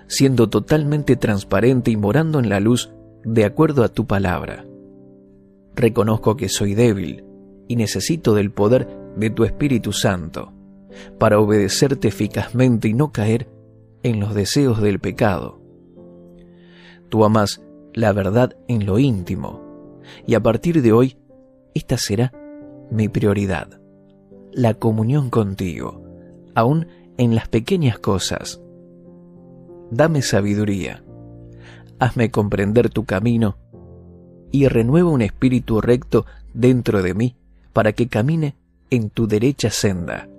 [0.08, 2.92] siendo totalmente transparente y morando en la luz
[3.28, 4.66] de acuerdo a tu palabra.
[5.76, 7.26] Reconozco que soy débil
[7.68, 8.88] y necesito del poder
[9.18, 10.54] de tu Espíritu Santo
[11.20, 13.50] para obedecerte eficazmente y no caer
[14.02, 15.60] en los deseos del pecado.
[17.10, 17.62] Tú amas
[17.94, 21.18] la verdad en lo íntimo y a partir de hoy
[21.74, 22.32] esta será
[22.90, 23.82] mi prioridad,
[24.54, 26.02] la comunión contigo,
[26.56, 26.88] aún
[27.18, 28.62] en las pequeñas cosas.
[29.92, 31.04] Dame sabiduría,
[32.00, 33.58] hazme comprender tu camino
[34.52, 37.36] y renueva un espíritu recto dentro de mí
[37.74, 38.56] para que camine
[38.90, 40.30] en tu derecha senda.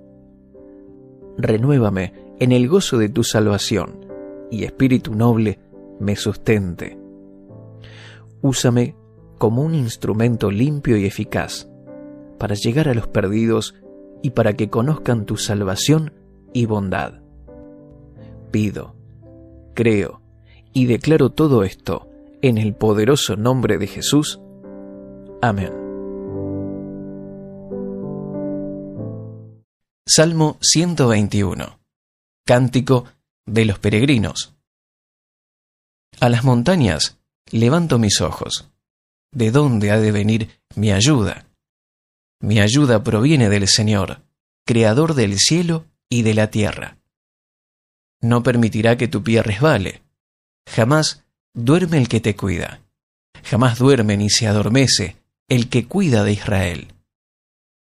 [1.37, 4.07] Renuévame en el gozo de tu salvación
[4.51, 5.59] y espíritu noble
[6.01, 6.99] me sustente.
[8.41, 8.95] Úsame
[9.37, 11.69] como un instrumento limpio y eficaz
[12.39, 13.75] para llegar a los perdidos
[14.23, 16.13] y para que conozcan tu salvación
[16.53, 17.21] y bondad.
[18.51, 18.95] Pido,
[19.75, 20.23] creo
[20.79, 22.09] y declaro todo esto
[22.41, 24.39] en el poderoso nombre de Jesús.
[25.43, 25.73] Amén.
[30.07, 31.81] Salmo 121.
[32.47, 33.07] Cántico
[33.45, 34.55] de los peregrinos.
[36.21, 37.19] A las montañas
[37.51, 38.71] levanto mis ojos.
[39.33, 41.47] ¿De dónde ha de venir mi ayuda?
[42.41, 44.23] Mi ayuda proviene del Señor,
[44.65, 46.99] Creador del cielo y de la tierra.
[48.21, 50.08] No permitirá que tu pie resbale.
[50.75, 52.81] Jamás duerme el que te cuida.
[53.45, 55.17] Jamás duerme ni se adormece
[55.49, 56.95] el que cuida de Israel.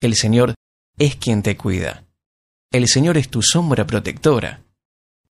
[0.02, 0.56] El Señor
[0.98, 2.04] es quien te cuida.
[2.72, 4.64] El Señor es tu sombra protectora.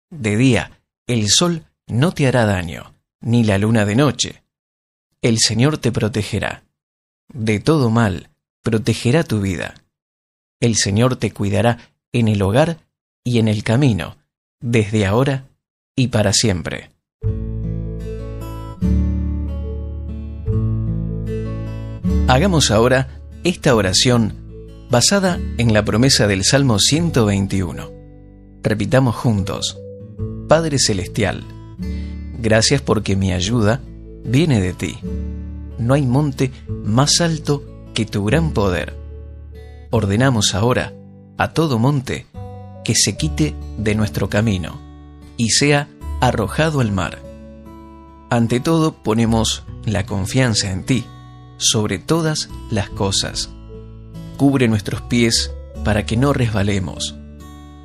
[0.09, 4.43] De día, el sol no te hará daño, ni la luna de noche.
[5.21, 6.63] El Señor te protegerá.
[7.27, 8.29] De todo mal,
[8.63, 9.75] protegerá tu vida.
[10.61, 11.79] El Señor te cuidará
[12.13, 12.79] en el hogar
[13.23, 14.17] y en el camino,
[14.61, 15.49] desde ahora
[15.95, 16.94] y para siempre.
[22.27, 24.33] Hagamos ahora esta oración
[24.89, 27.91] basada en la promesa del Salmo 121.
[28.63, 29.79] Repitamos juntos,
[30.47, 31.43] Padre Celestial,
[32.39, 33.79] gracias porque mi ayuda
[34.23, 34.97] viene de ti.
[35.77, 38.95] No hay monte más alto que tu gran poder.
[39.91, 40.95] Ordenamos ahora
[41.37, 42.25] a todo monte
[42.83, 44.81] que se quite de nuestro camino
[45.37, 45.89] y sea
[46.21, 47.19] arrojado al mar.
[48.31, 51.05] Ante todo ponemos la confianza en ti
[51.57, 53.49] sobre todas las cosas.
[54.37, 55.51] Cubre nuestros pies
[55.83, 57.15] para que no resbalemos.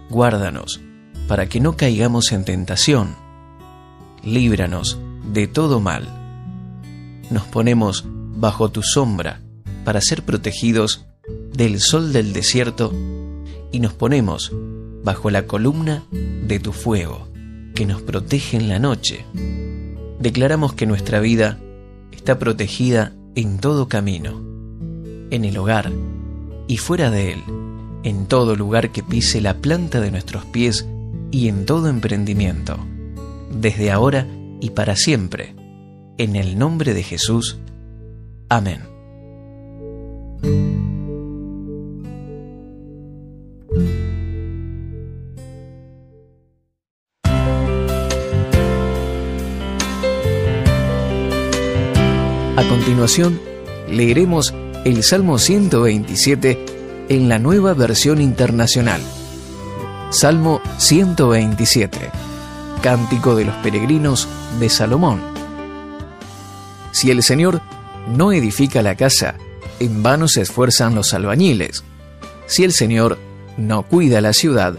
[0.09, 0.81] Guárdanos
[1.29, 3.15] para que no caigamos en tentación.
[4.25, 4.99] Líbranos
[5.33, 6.09] de todo mal.
[7.31, 9.41] Nos ponemos bajo tu sombra
[9.85, 11.07] para ser protegidos
[11.53, 12.93] del sol del desierto
[13.71, 14.51] y nos ponemos
[15.05, 17.29] bajo la columna de tu fuego
[17.75, 19.25] que nos protege en la noche.
[20.19, 21.61] Declaramos que nuestra vida
[22.11, 24.41] está protegida en todo camino,
[25.31, 25.93] en el hogar
[26.67, 27.43] y fuera de él,
[28.03, 30.87] en todo lugar que pise la planta de nuestros pies
[31.31, 32.79] y en todo emprendimiento,
[33.53, 34.27] desde ahora
[34.61, 35.55] y para siempre,
[36.19, 37.59] en el nombre de Jesús.
[38.49, 38.81] Amén.
[53.89, 54.53] Leeremos
[54.85, 59.01] el Salmo 127 en la nueva versión internacional.
[60.11, 61.99] Salmo 127.
[62.83, 65.23] Cántico de los peregrinos de Salomón.
[66.93, 67.63] Si el Señor
[68.07, 69.37] no edifica la casa,
[69.79, 71.85] en vano se esfuerzan los albañiles.
[72.45, 73.19] Si el Señor
[73.57, 74.75] no cuida la ciudad,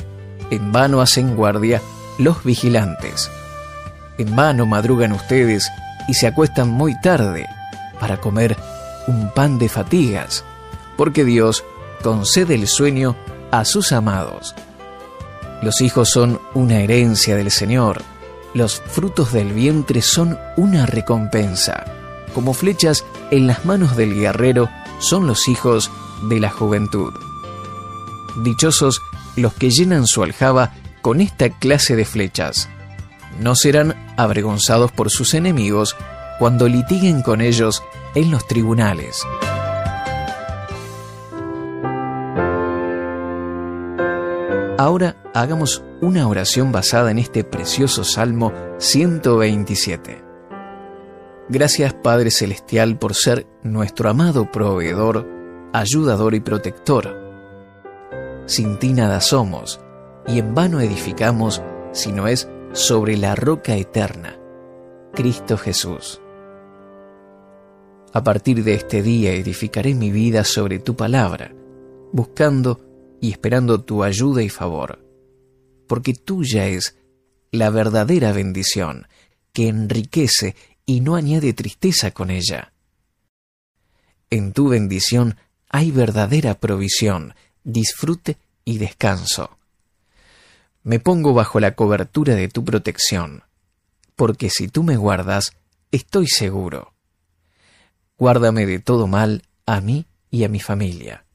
[0.51, 1.81] en vano hacen guardia
[2.19, 3.31] los vigilantes.
[4.19, 5.71] En vano madrugan ustedes
[6.07, 7.47] y se acuestan muy tarde
[8.01, 8.57] para comer
[9.07, 10.43] un pan de fatigas,
[10.97, 11.63] porque Dios
[12.01, 13.15] concede el sueño
[13.51, 14.55] a sus amados.
[15.61, 18.01] Los hijos son una herencia del Señor,
[18.55, 21.85] los frutos del vientre son una recompensa.
[22.33, 24.67] Como flechas en las manos del guerrero
[24.99, 25.91] son los hijos
[26.23, 27.13] de la juventud.
[28.43, 28.99] Dichosos
[29.35, 32.67] los que llenan su aljaba con esta clase de flechas.
[33.39, 35.95] No serán avergonzados por sus enemigos,
[36.41, 37.83] cuando litiguen con ellos
[38.15, 39.21] en los tribunales.
[44.75, 50.23] Ahora hagamos una oración basada en este precioso Salmo 127.
[51.47, 55.27] Gracias Padre Celestial por ser nuestro amado proveedor,
[55.73, 57.21] ayudador y protector.
[58.47, 59.79] Sin ti nada somos,
[60.25, 61.61] y en vano edificamos
[61.91, 64.39] si no es sobre la roca eterna,
[65.13, 66.19] Cristo Jesús.
[68.13, 71.53] A partir de este día edificaré mi vida sobre tu palabra,
[72.11, 72.81] buscando
[73.21, 75.05] y esperando tu ayuda y favor,
[75.87, 76.97] porque tuya es
[77.51, 79.07] la verdadera bendición
[79.53, 80.55] que enriquece
[80.85, 82.73] y no añade tristeza con ella.
[84.29, 85.37] En tu bendición
[85.69, 87.33] hay verdadera provisión,
[87.63, 89.57] disfrute y descanso.
[90.83, 93.43] Me pongo bajo la cobertura de tu protección,
[94.17, 95.53] porque si tú me guardas,
[95.91, 96.90] estoy seguro.
[98.21, 101.25] Guárdame de todo mal a mí y a mi familia.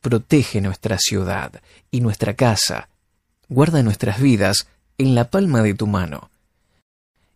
[0.00, 1.60] Protege nuestra ciudad
[1.90, 2.88] y nuestra casa.
[3.48, 4.68] Guarda nuestras vidas
[4.98, 6.30] en la palma de tu mano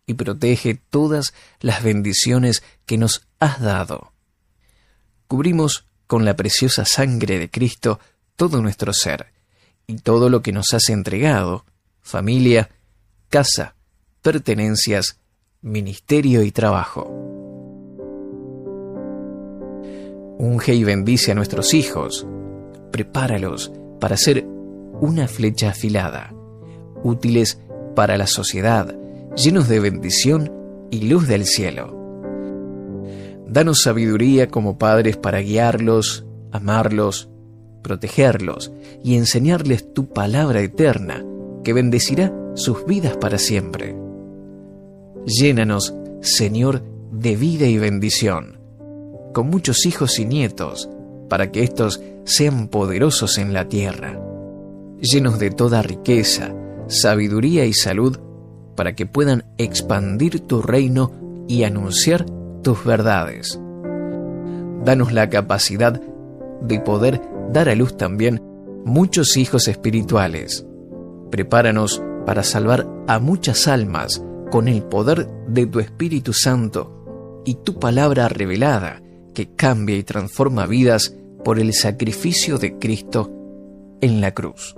[0.05, 4.13] y protege todas las bendiciones que nos has dado.
[5.27, 7.99] Cubrimos con la preciosa sangre de Cristo
[8.37, 9.33] todo nuestro ser
[9.85, 11.65] y todo lo que nos has entregado,
[11.99, 12.69] familia,
[13.27, 13.75] casa,
[14.21, 15.17] pertenencias,
[15.61, 17.38] ministerio y trabajo.
[20.41, 22.25] Unge y bendice a nuestros hijos,
[22.91, 24.47] prepáralos para ser
[25.01, 26.33] una flecha afilada,
[27.03, 27.61] útiles
[27.93, 28.95] para la sociedad,
[29.35, 30.49] llenos de bendición
[30.91, 31.93] y luz del cielo.
[33.49, 37.29] Danos sabiduría como padres para guiarlos, amarlos,
[37.83, 38.71] protegerlos
[39.03, 41.21] y enseñarles tu palabra eterna
[41.65, 43.93] que bendecirá sus vidas para siempre.
[45.25, 46.81] Llénanos, Señor,
[47.11, 48.58] de vida y bendición,
[49.39, 50.89] con muchos hijos y nietos,
[51.29, 54.19] para que éstos sean poderosos en la tierra,
[54.99, 56.53] llenos de toda riqueza,
[56.87, 58.19] sabiduría y salud
[58.75, 61.13] para que puedan expandir tu reino
[61.47, 62.25] y anunciar
[62.63, 63.57] tus verdades.
[64.83, 66.01] Danos la capacidad
[66.61, 67.21] de poder
[67.53, 68.43] dar a luz también
[68.83, 70.65] muchos hijos espirituales.
[71.31, 74.21] Prepáranos para salvar a muchas almas
[74.51, 79.01] con el poder de tu Espíritu Santo y tu palabra revelada
[79.39, 81.15] que cambia y transforma vidas
[81.45, 83.31] por el sacrificio de Cristo
[84.01, 84.75] en la cruz.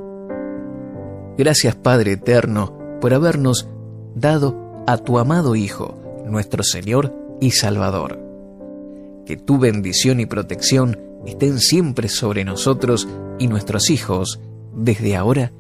[1.36, 3.68] Gracias Padre Eterno por habernos
[4.14, 5.98] dado a tu amado Hijo,
[6.28, 8.20] nuestro Señor y Salvador.
[9.26, 13.08] Que tu bendición y protección estén siempre sobre nosotros
[13.40, 14.42] y nuestros hijos,
[14.76, 15.54] desde ahora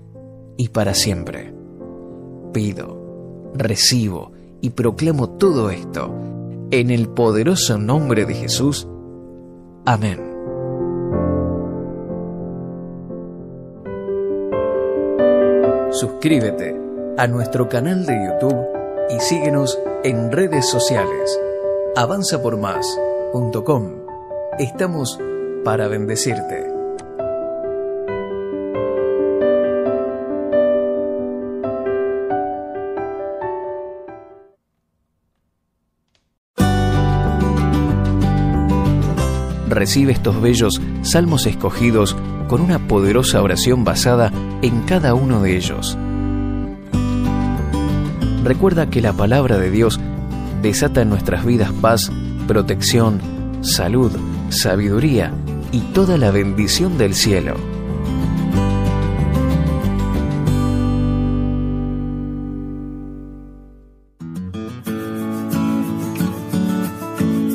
[0.58, 1.52] y para siempre.
[2.54, 4.32] Pido, recibo
[4.62, 6.14] y proclamo todo esto
[6.72, 8.88] en el poderoso nombre de Jesús.
[9.86, 10.32] Amén.
[15.92, 16.76] Suscríbete
[17.18, 18.66] a nuestro canal de YouTube
[19.10, 21.38] y síguenos en redes sociales.
[21.96, 23.92] avanzapormás.com.
[24.58, 25.20] Estamos
[25.66, 26.71] para bendecirte.
[39.72, 42.18] Recibe estos bellos salmos escogidos
[42.50, 44.30] con una poderosa oración basada
[44.62, 45.98] en cada uno de ellos.
[48.44, 49.98] Recuerda que la palabra de Dios
[50.62, 52.12] desata en nuestras vidas paz,
[52.50, 53.22] protección,
[53.62, 54.12] salud,
[54.50, 55.32] sabiduría
[55.72, 57.56] y toda la bendición del cielo.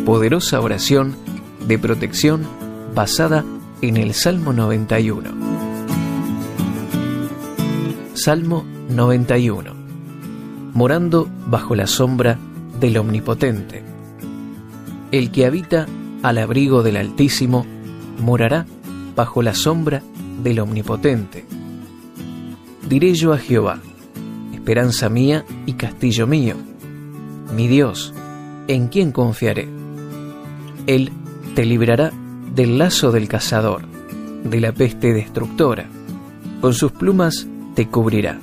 [0.07, 1.36] Poderosa oración
[1.67, 2.47] de protección
[2.95, 3.45] basada
[3.83, 5.31] en el Salmo 91.
[8.14, 9.77] Salmo 91
[10.77, 12.39] morando bajo la sombra
[12.79, 13.83] del Omnipotente.
[15.11, 15.87] El que habita
[16.23, 17.64] al abrigo del Altísimo
[18.21, 18.67] morará
[19.14, 20.03] bajo la sombra
[20.43, 21.47] del Omnipotente.
[22.87, 23.81] Diré yo a Jehová,
[24.53, 26.57] esperanza mía y castillo mío,
[27.57, 28.12] mi Dios,
[28.69, 29.71] en quien confiaré.
[30.87, 31.11] Él
[31.57, 32.13] te librará
[32.55, 33.81] del lazo del cazador,
[34.45, 35.87] de la peste destructora.
[36.61, 38.39] Con sus plumas te cubrirá,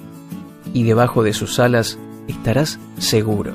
[0.74, 3.54] y debajo de sus alas estarás seguro.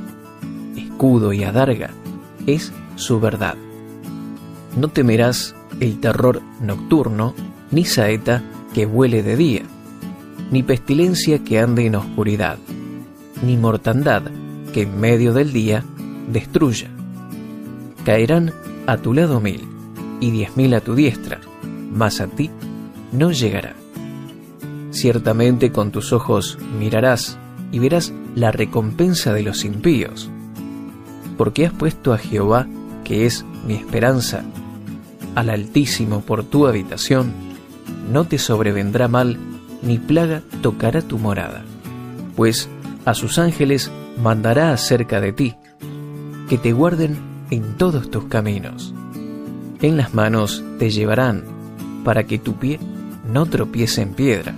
[0.77, 1.91] Escudo y adarga
[2.47, 3.57] es su verdad.
[4.77, 7.35] No temerás el terror nocturno,
[7.73, 8.45] ni saeta
[8.75, 9.63] que vuele de día,
[10.53, 12.59] ni pestilencia que ande en oscuridad,
[13.43, 14.23] ni mortandad
[14.73, 15.83] que en medio del día
[16.31, 16.91] destruya.
[18.05, 18.53] Caerán
[18.89, 19.68] a tu lado mil
[20.18, 21.41] y diez mil a tu diestra,
[21.93, 22.51] mas a ti
[23.12, 23.76] no llegará.
[24.93, 27.39] Ciertamente con tus ojos mirarás
[27.70, 30.30] y verás la recompensa de los impíos,
[31.36, 32.66] porque has puesto a Jehová,
[33.05, 34.43] que es mi esperanza,
[35.34, 37.34] al Altísimo por tu habitación,
[38.11, 39.36] no te sobrevendrá mal,
[39.82, 41.62] ni plaga tocará tu morada,
[42.36, 42.70] pues
[43.05, 43.91] a sus ángeles
[44.22, 45.57] mandará acerca de ti,
[46.49, 48.95] que te guarden en todos tus caminos.
[49.81, 51.45] En las manos te llevarán,
[52.05, 52.79] para que tu pie
[53.31, 54.55] no tropiece en piedra.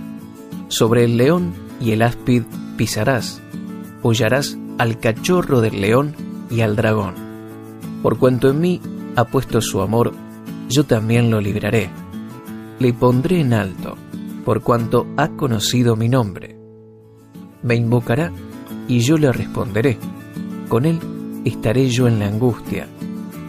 [0.67, 2.43] Sobre el león y el áspid
[2.77, 3.41] pisarás,
[4.01, 6.15] hollarás al cachorro del león
[6.49, 7.15] y al dragón.
[8.01, 8.81] Por cuanto en mí
[9.15, 10.13] ha puesto su amor,
[10.69, 11.89] yo también lo libraré.
[12.79, 13.95] Le pondré en alto,
[14.43, 16.57] por cuanto ha conocido mi nombre.
[17.61, 18.31] Me invocará
[18.87, 19.99] y yo le responderé.
[20.67, 20.99] Con él
[21.45, 22.87] estaré yo en la angustia.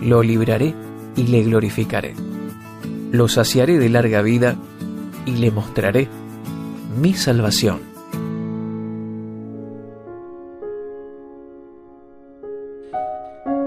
[0.01, 0.75] Lo libraré
[1.17, 2.15] y le glorificaré.
[3.11, 4.57] Lo saciaré de larga vida
[5.27, 6.09] y le mostraré
[7.01, 7.81] mi salvación.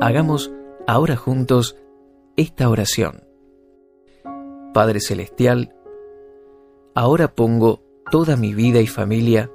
[0.02, 0.52] Hagamos
[0.88, 1.76] ahora juntos
[2.36, 3.24] esta oración.
[4.74, 5.74] Padre Celestial,
[6.94, 9.50] ahora pongo toda mi vida y familia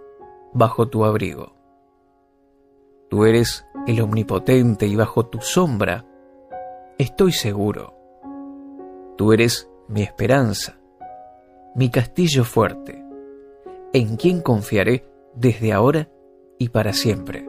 [0.54, 1.59] bajo tu abrigo.
[3.10, 6.06] Tú eres el omnipotente y bajo tu sombra
[6.96, 7.92] estoy seguro.
[9.16, 10.78] Tú eres mi esperanza,
[11.74, 13.04] mi castillo fuerte,
[13.92, 16.08] en quien confiaré desde ahora
[16.56, 17.48] y para siempre.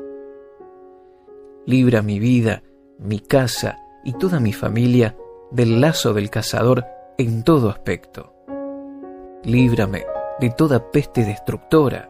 [1.68, 2.64] Libra mi vida,
[2.98, 5.16] mi casa y toda mi familia
[5.52, 6.86] del lazo del cazador
[7.20, 8.34] en todo aspecto.
[9.44, 10.06] Líbrame
[10.40, 12.10] de toda peste destructora.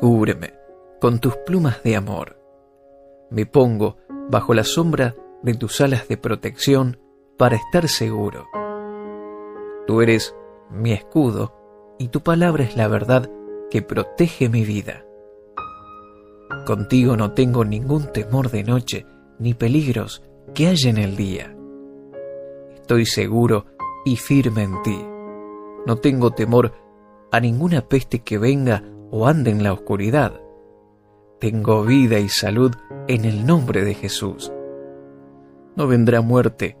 [0.00, 0.61] Cúbreme
[1.02, 2.38] con tus plumas de amor.
[3.28, 3.96] Me pongo
[4.30, 7.00] bajo la sombra de tus alas de protección
[7.36, 8.46] para estar seguro.
[9.88, 10.32] Tú eres
[10.70, 11.56] mi escudo
[11.98, 13.28] y tu palabra es la verdad
[13.68, 15.04] que protege mi vida.
[16.66, 19.04] Contigo no tengo ningún temor de noche
[19.40, 20.22] ni peligros
[20.54, 21.52] que haya en el día.
[22.76, 23.66] Estoy seguro
[24.04, 25.04] y firme en ti.
[25.84, 26.70] No tengo temor
[27.32, 30.42] a ninguna peste que venga o ande en la oscuridad.
[31.42, 32.70] Tengo vida y salud
[33.08, 34.52] en el nombre de Jesús.
[35.74, 36.76] No vendrá muerte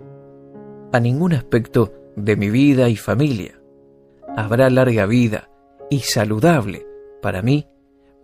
[0.92, 3.60] a ningún aspecto de mi vida y familia.
[4.36, 5.50] Habrá larga vida
[5.90, 6.86] y saludable
[7.20, 7.66] para mí,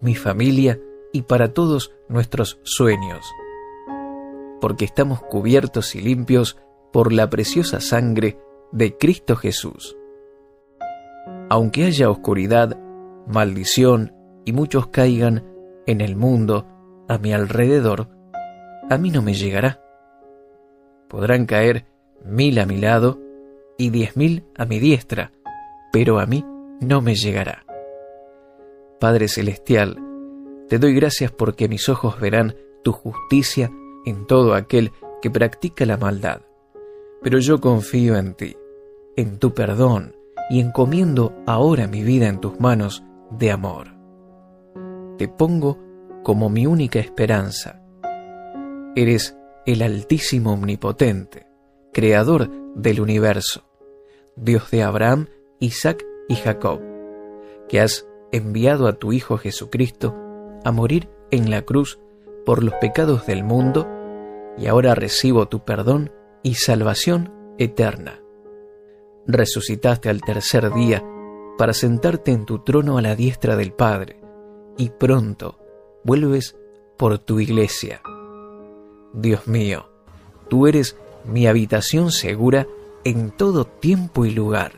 [0.00, 0.78] mi familia
[1.12, 3.26] y para todos nuestros sueños.
[4.60, 6.56] Porque estamos cubiertos y limpios
[6.92, 8.38] por la preciosa sangre
[8.70, 9.96] de Cristo Jesús.
[11.50, 12.78] Aunque haya oscuridad,
[13.26, 14.12] maldición
[14.44, 15.57] y muchos caigan
[15.88, 16.66] en el mundo
[17.08, 18.08] a mi alrededor,
[18.90, 19.80] a mí no me llegará.
[21.08, 21.86] Podrán caer
[22.22, 23.18] mil a mi lado
[23.78, 25.32] y diez mil a mi diestra,
[25.90, 26.44] pero a mí
[26.82, 27.64] no me llegará.
[29.00, 29.98] Padre Celestial,
[30.68, 33.70] te doy gracias porque mis ojos verán tu justicia
[34.04, 36.42] en todo aquel que practica la maldad.
[37.22, 38.54] Pero yo confío en ti,
[39.16, 40.14] en tu perdón,
[40.50, 43.97] y encomiendo ahora mi vida en tus manos de amor.
[45.18, 45.78] Te pongo
[46.22, 47.82] como mi única esperanza.
[48.94, 51.48] Eres el Altísimo Omnipotente,
[51.92, 53.68] Creador del universo,
[54.36, 55.26] Dios de Abraham,
[55.58, 56.80] Isaac y Jacob,
[57.68, 60.14] que has enviado a tu Hijo Jesucristo
[60.64, 61.98] a morir en la cruz
[62.46, 63.88] por los pecados del mundo,
[64.56, 66.12] y ahora recibo tu perdón
[66.44, 68.20] y salvación eterna.
[69.26, 71.04] Resucitaste al tercer día
[71.58, 74.27] para sentarte en tu trono a la diestra del Padre,
[74.78, 75.58] y pronto
[76.04, 76.56] vuelves
[76.96, 78.00] por tu iglesia.
[79.12, 79.90] Dios mío,
[80.48, 82.66] tú eres mi habitación segura
[83.04, 84.72] en todo tiempo y lugar.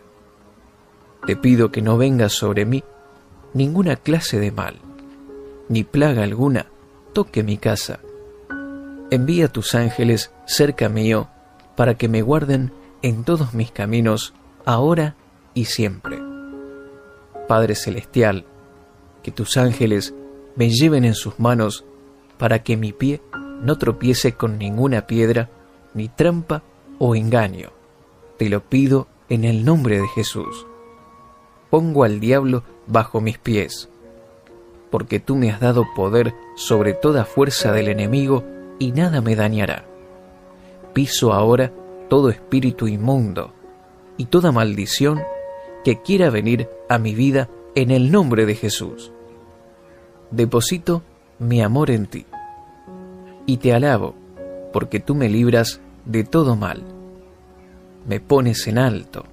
[1.26, 2.82] Te pido que no venga sobre mí
[3.54, 4.76] ninguna clase de mal,
[5.68, 6.66] ni plaga alguna
[7.12, 8.00] toque mi casa.
[9.10, 11.28] Envía tus ángeles cerca mío
[11.76, 12.72] para que me guarden
[13.02, 14.34] en todos mis caminos,
[14.64, 15.16] ahora
[15.54, 16.18] y siempre.
[17.48, 18.44] Padre Celestial,
[19.22, 20.14] que tus ángeles
[20.56, 21.84] me lleven en sus manos
[22.38, 23.20] para que mi pie
[23.62, 25.50] no tropiece con ninguna piedra,
[25.94, 26.62] ni trampa
[26.98, 27.70] o engaño.
[28.38, 30.66] Te lo pido en el nombre de Jesús.
[31.68, 33.88] Pongo al diablo bajo mis pies,
[34.90, 38.44] porque tú me has dado poder sobre toda fuerza del enemigo
[38.78, 39.84] y nada me dañará.
[40.92, 41.72] Piso ahora
[42.08, 43.52] todo espíritu inmundo
[44.16, 45.22] y toda maldición
[45.84, 49.12] que quiera venir a mi vida en el nombre de Jesús
[50.30, 51.02] deposito
[51.38, 52.26] mi amor en ti.
[53.46, 54.14] Y te alabo,
[54.72, 56.84] porque tú me libras de todo mal.
[58.06, 59.24] Me pones en alto,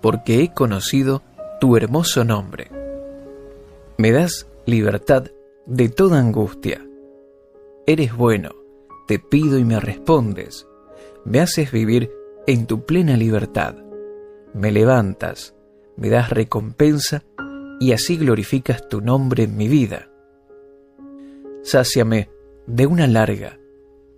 [0.00, 1.22] porque he conocido
[1.60, 2.68] tu hermoso nombre.
[3.98, 5.24] Me das libertad
[5.66, 6.84] de toda angustia.
[7.86, 8.50] Eres bueno,
[9.06, 10.66] te pido y me respondes.
[11.24, 12.10] Me haces vivir
[12.46, 13.74] en tu plena libertad.
[14.54, 15.54] Me levantas,
[15.96, 17.22] me das recompensa
[17.80, 20.08] y así glorificas tu nombre en mi vida.
[21.62, 22.30] Sáciame
[22.66, 23.58] de una larga,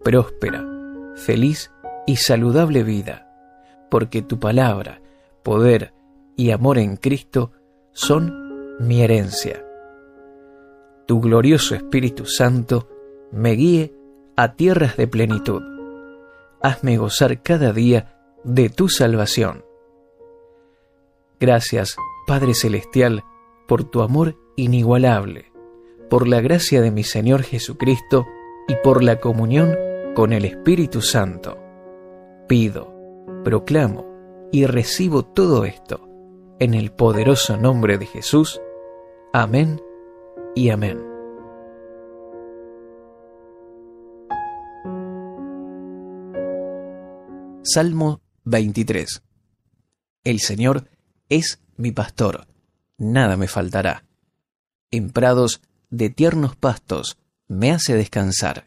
[0.03, 0.67] próspera,
[1.15, 1.71] feliz
[2.07, 3.29] y saludable vida,
[3.89, 5.01] porque tu palabra,
[5.45, 5.95] poder
[6.37, 7.53] y amor en Cristo
[7.93, 9.65] son mi herencia.
[11.07, 12.89] Tu glorioso Espíritu Santo
[13.31, 13.95] me guíe
[14.37, 15.63] a tierras de plenitud.
[16.63, 19.65] Hazme gozar cada día de tu salvación.
[21.39, 21.97] Gracias,
[22.27, 23.25] Padre Celestial,
[23.73, 25.51] por tu amor inigualable,
[26.11, 28.27] por la gracia de mi Señor Jesucristo
[28.69, 29.75] y por la comunión
[30.15, 31.57] con el Espíritu Santo.
[32.47, 32.93] Pido,
[33.45, 34.05] proclamo
[34.53, 36.07] y recibo todo esto
[36.59, 38.61] en el poderoso nombre de Jesús.
[39.33, 39.81] Amén
[40.55, 41.03] y amén.
[47.63, 49.23] Salmo 23
[50.25, 50.89] El Señor
[51.31, 52.52] es mi pastor,
[52.99, 54.05] nada me faltará.
[54.91, 57.19] En prados de tiernos pastos
[57.49, 58.67] me hace descansar,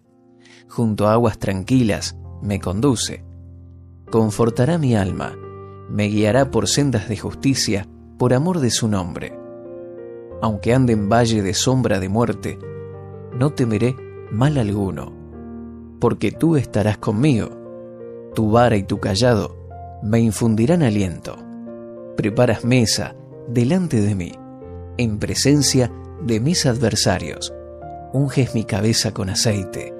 [0.67, 3.23] junto a aguas tranquilas me conduce,
[4.11, 5.36] confortará mi alma,
[5.89, 9.38] me guiará por sendas de justicia, por amor de su nombre.
[10.41, 12.59] Aunque ande en valle de sombra de muerte,
[13.34, 13.95] no temeré
[14.32, 15.13] mal alguno,
[15.99, 17.49] porque tú estarás conmigo,
[18.34, 19.57] tu vara y tu callado
[20.03, 21.38] me infundirán aliento.
[22.15, 23.15] Preparas mesa
[23.48, 24.32] delante de mí,
[24.98, 25.91] en presencia
[26.22, 27.54] de mis adversarios
[28.14, 29.93] unges mi cabeza con aceite,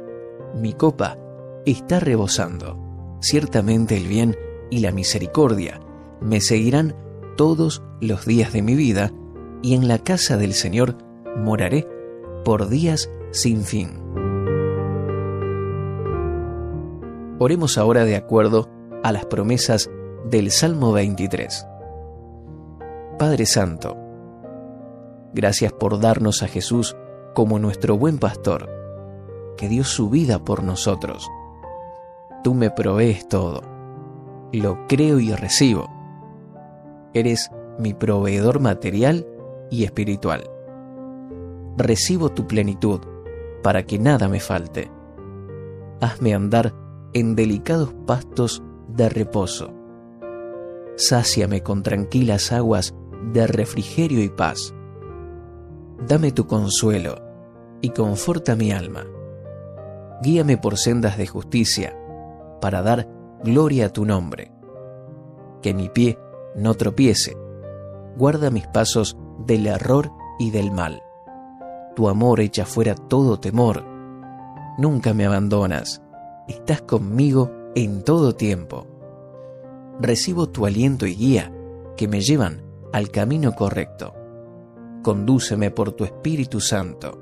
[0.56, 1.18] mi copa
[1.66, 2.80] está rebosando.
[3.20, 4.38] Ciertamente el bien
[4.70, 5.82] y la misericordia
[6.22, 6.96] me seguirán
[7.36, 9.12] todos los días de mi vida,
[9.62, 10.98] y en la casa del Señor
[11.36, 11.88] moraré
[12.46, 14.00] por días sin fin.
[17.40, 18.70] Oremos ahora de acuerdo
[19.04, 19.90] a las promesas
[20.30, 21.66] del Salmo 23.
[23.18, 23.96] Padre Santo,
[25.34, 26.98] gracias por darnos a Jesús
[27.34, 28.70] como nuestro buen pastor,
[29.56, 31.26] que dio su vida por nosotros.
[32.44, 33.62] Tú me provees todo,
[34.52, 35.90] lo creo y recibo.
[37.14, 39.26] Eres mi proveedor material
[39.72, 40.50] y espiritual.
[41.78, 43.00] Recibo tu plenitud
[43.64, 44.92] para que nada me falte.
[46.02, 46.74] Hazme andar
[47.14, 49.74] en delicados pastos de reposo.
[50.98, 52.94] Sáciame con tranquilas aguas
[53.32, 54.74] de refrigerio y paz.
[56.08, 57.22] Dame tu consuelo
[57.82, 59.06] y conforta mi alma.
[60.22, 61.98] Guíame por sendas de justicia,
[62.62, 63.08] para dar
[63.44, 64.52] gloria a tu nombre.
[65.62, 66.18] Que mi pie
[66.56, 67.36] no tropiece.
[68.18, 71.02] Guarda mis pasos del error y del mal.
[71.96, 73.84] Tu amor echa fuera todo temor.
[74.78, 76.02] Nunca me abandonas.
[76.48, 78.88] Estás conmigo en todo tiempo.
[80.00, 81.52] Recibo tu aliento y guía
[81.96, 82.65] que me llevan
[82.96, 84.14] al camino correcto.
[85.04, 87.20] Condúceme por tu Espíritu Santo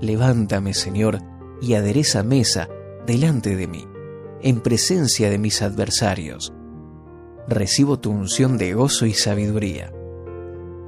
[0.00, 1.20] Levántame, Señor,
[1.60, 2.68] y adereza mesa
[3.06, 3.86] delante de mí,
[4.40, 6.52] en presencia de mis adversarios.
[7.46, 9.92] Recibo tu unción de gozo y sabiduría.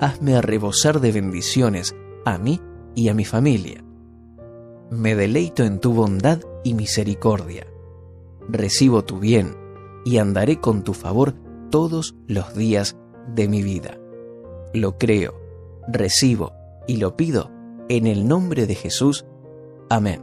[0.00, 2.60] Hazme a rebosar de bendiciones a mí
[2.96, 3.84] y a mi familia.
[4.90, 7.68] Me deleito en tu bondad y misericordia.
[8.48, 9.54] Recibo tu bien
[10.04, 11.36] y andaré con tu favor
[11.70, 12.96] todos los días
[13.28, 13.98] de mi vida.
[14.72, 15.34] Lo creo,
[15.88, 16.52] recibo
[16.86, 17.50] y lo pido
[17.88, 19.24] en el nombre de Jesús.
[19.90, 20.20] Amén.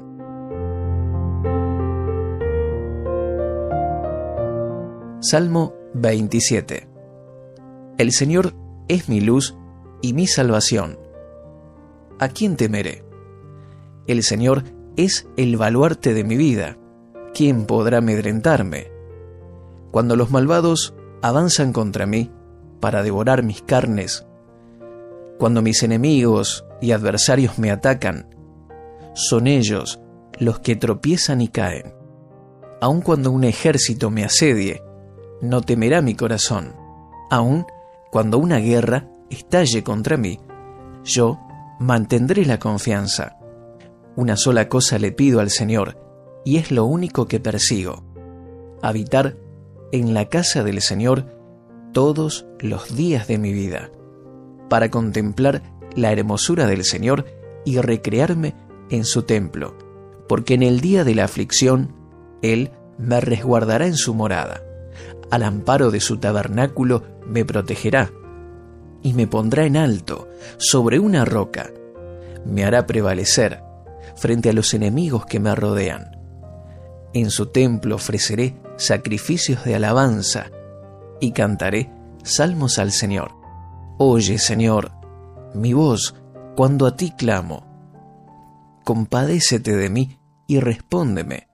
[5.21, 6.87] Salmo 27
[7.97, 8.53] El Señor
[8.87, 9.55] es mi luz
[10.01, 10.97] y mi salvación.
[12.19, 13.03] ¿A quién temeré?
[14.07, 14.63] El Señor
[14.97, 16.77] es el baluarte de mi vida.
[17.33, 18.91] ¿Quién podrá amedrentarme?
[19.91, 22.31] Cuando los malvados avanzan contra mí
[22.81, 24.25] para devorar mis carnes,
[25.41, 28.35] cuando mis enemigos y adversarios me atacan,
[29.13, 29.99] son ellos
[30.37, 31.93] los que tropiezan y caen.
[32.81, 34.83] Aun cuando un ejército me asedie,
[35.41, 36.75] no temerá mi corazón.
[37.29, 37.65] Aun
[38.11, 40.39] cuando una guerra estalle contra mí,
[41.03, 41.39] yo
[41.79, 43.37] mantendré la confianza.
[44.15, 45.97] Una sola cosa le pido al Señor,
[46.45, 48.03] y es lo único que persigo,
[48.81, 49.37] habitar
[49.91, 51.40] en la casa del Señor
[51.91, 53.91] todos los días de mi vida
[54.69, 55.61] para contemplar
[55.95, 57.25] la hermosura del Señor
[57.65, 58.55] y recrearme
[58.89, 59.77] en su templo,
[60.27, 61.93] porque en el día de la aflicción
[62.41, 64.63] Él me resguardará en su morada,
[65.29, 68.11] al amparo de su tabernáculo me protegerá,
[69.01, 71.71] y me pondrá en alto, sobre una roca,
[72.45, 73.61] me hará prevalecer
[74.15, 76.17] frente a los enemigos que me rodean.
[77.13, 80.51] En su templo ofreceré sacrificios de alabanza
[81.21, 81.89] y cantaré
[82.23, 83.31] salmos al Señor.
[83.97, 84.91] Oye, Señor,
[85.53, 86.15] mi voz
[86.55, 87.65] cuando a ti clamo.
[88.83, 91.47] Compadécete de mí y respóndeme.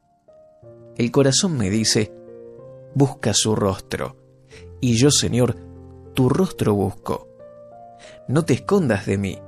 [0.95, 2.11] El corazón me dice,
[2.95, 4.17] busca su rostro,
[4.81, 5.55] y yo, Señor,
[6.13, 7.27] tu rostro busco.
[8.27, 9.39] No te escondas de mí,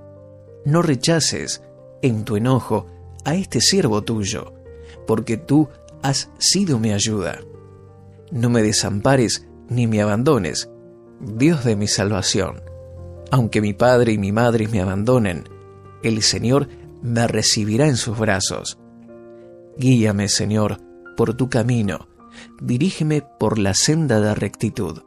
[0.65, 1.63] no rechaces,
[2.01, 2.85] en tu enojo,
[3.25, 4.53] a este siervo tuyo,
[5.07, 5.67] porque tú
[6.03, 7.39] has sido mi ayuda.
[8.31, 10.69] No me desampares ni me abandones,
[11.19, 12.61] Dios de mi salvación.
[13.31, 15.47] Aunque mi padre y mi madre me abandonen,
[16.03, 16.67] el Señor
[17.01, 18.79] me recibirá en sus brazos.
[19.77, 20.77] Guíame, Señor,
[21.15, 22.07] por tu camino,
[22.61, 25.03] dirígeme por la senda de rectitud,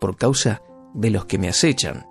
[0.00, 0.62] por causa
[0.94, 2.06] de los que me acechan.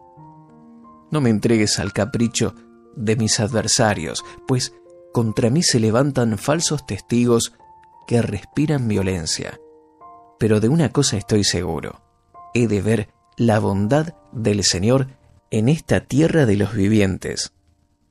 [1.12, 2.56] No me entregues al capricho
[2.96, 4.74] de mis adversarios, pues
[5.14, 7.54] contra mí se levantan falsos testigos
[8.08, 9.60] que respiran violencia.
[10.38, 12.02] Pero de una cosa estoy seguro,
[12.54, 15.08] he de ver la bondad del Señor
[15.52, 17.54] en esta tierra de los vivientes.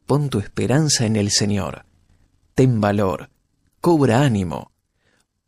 [0.07, 1.87] Pon tu esperanza en el Señor.
[2.55, 3.31] Ten valor,
[3.81, 4.73] cobra ánimo.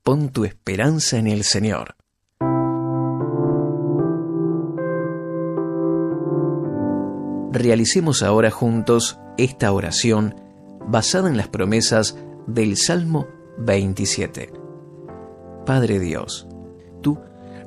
[0.02, 1.96] Pon tu esperanza en el Señor.
[7.52, 10.34] Realicemos ahora juntos esta oración
[10.88, 12.16] basada en las promesas
[12.46, 13.26] del Salmo
[13.58, 14.52] 27.
[15.64, 16.45] Padre Dios,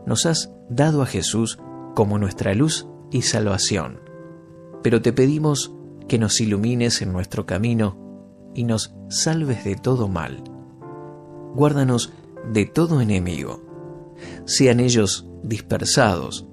[0.10, 1.60] nos has dado a Jesús
[1.94, 4.00] como nuestra luz y salvación,
[4.82, 5.72] pero te pedimos
[6.08, 7.96] que nos ilumines en nuestro camino
[8.56, 10.44] y nos salves de todo mal.
[11.54, 12.12] Guárdanos
[12.52, 13.62] de todo enemigo,
[14.46, 16.48] sean ellos dispersados.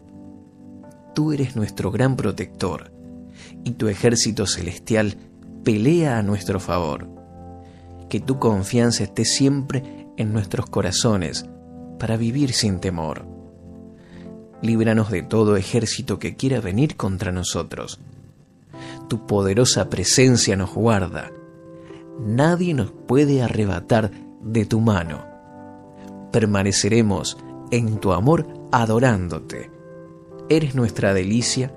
[1.15, 2.93] Tú eres nuestro gran protector,
[3.65, 5.17] y tu ejército celestial
[5.65, 7.09] pelea a nuestro favor.
[8.11, 11.47] Que tu confianza esté siempre en nuestros corazones
[11.99, 13.36] para vivir sin temor.
[14.63, 18.01] Líbranos de todo ejército que quiera venir contra nosotros.
[19.09, 21.31] Tu poderosa presencia nos guarda.
[22.21, 24.11] Nadie nos puede arrebatar
[24.43, 25.25] de tu mano.
[26.33, 27.37] Permaneceremos
[27.71, 29.71] en tu amor adorándote.
[30.49, 31.75] Eres nuestra delicia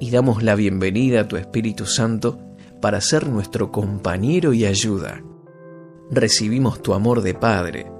[0.00, 2.38] y damos la bienvenida a tu Espíritu Santo
[2.80, 5.22] para ser nuestro compañero y ayuda.
[6.10, 7.90] Recibimos tu amor de Padre.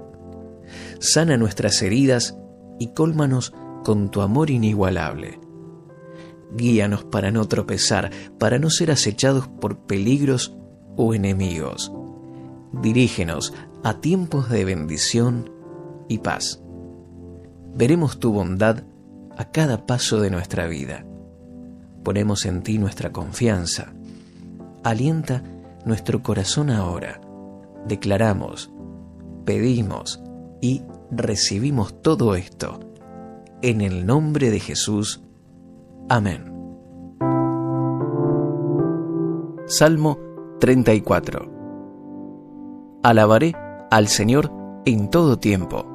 [0.99, 2.37] Sana nuestras heridas
[2.79, 3.53] y cólmanos
[3.83, 5.39] con tu amor inigualable.
[6.55, 10.55] Guíanos para no tropezar, para no ser acechados por peligros
[10.95, 11.91] o enemigos.
[12.73, 13.53] Dirígenos
[13.83, 15.51] a tiempos de bendición
[16.07, 16.61] y paz.
[17.75, 18.83] Veremos tu bondad
[19.37, 21.05] a cada paso de nuestra vida.
[22.03, 23.93] Ponemos en ti nuestra confianza
[24.83, 25.43] alienta
[25.85, 27.21] nuestro corazón ahora.
[27.87, 28.71] Declaramos,
[29.45, 30.21] pedimos
[30.61, 32.79] y recibimos todo esto.
[33.61, 35.21] En el nombre de Jesús.
[36.07, 36.45] Amén.
[39.65, 40.17] Salmo
[40.61, 43.53] 34 Alabaré
[43.91, 44.49] al Señor
[44.85, 45.85] en todo tiempo.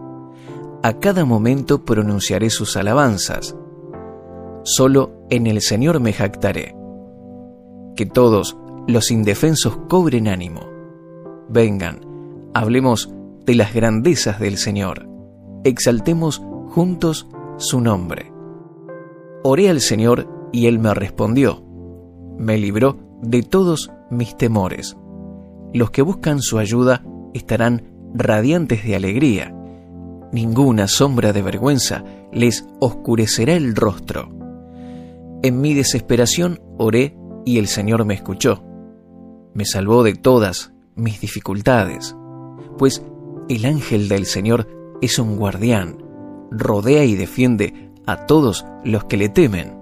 [0.83, 3.57] A cada momento pronunciaré sus alabanzas.
[4.63, 6.77] Solo en el Señor me jactaré.
[7.97, 10.69] Que todos los indefensos cobren ánimo.
[11.49, 12.01] Vengan,
[12.53, 13.11] hablemos
[13.47, 15.09] de las grandezas del Señor.
[15.65, 18.33] Exaltemos juntos su nombre.
[19.43, 21.65] Oré al Señor y Él me respondió.
[22.39, 24.97] Me libró de todos mis temores.
[25.73, 29.55] Los que buscan su ayuda estarán radiantes de alegría.
[30.33, 34.29] Ninguna sombra de vergüenza les oscurecerá el rostro.
[35.43, 38.63] En mi desesperación oré y el Señor me escuchó
[39.55, 42.15] me salvó de todas mis dificultades,
[42.77, 43.03] pues
[43.49, 44.69] el ángel del Señor
[45.01, 46.04] es un guardián,
[46.51, 49.77] rodea y defiende a todos los que le temen.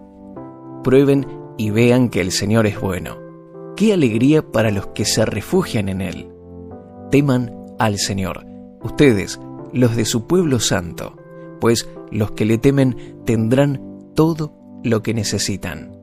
[0.83, 3.19] Prueben y vean que el Señor es bueno.
[3.77, 6.29] Qué alegría para los que se refugian en Él.
[7.11, 8.47] Teman al Señor,
[8.83, 9.41] ustedes,
[9.73, 11.17] los de su pueblo santo,
[11.61, 13.81] pues los que le temen tendrán
[14.15, 15.97] todo lo que necesitan.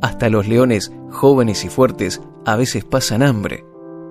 [0.00, 3.64] Hasta los leones jóvenes y fuertes a veces pasan hambre,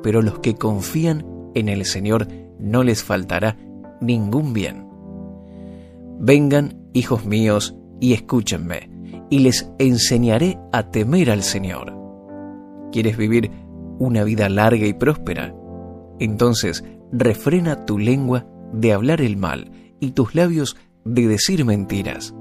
[0.03, 2.27] pero los que confían en el Señor
[2.59, 3.57] no les faltará
[4.01, 4.86] ningún bien.
[6.19, 8.89] Vengan, hijos míos, y escúchenme,
[9.29, 11.93] y les enseñaré a temer al Señor.
[12.91, 13.51] ¿Quieres vivir
[13.99, 15.55] una vida larga y próspera?
[16.19, 22.33] Entonces refrena tu lengua de hablar el mal y tus labios de decir mentiras.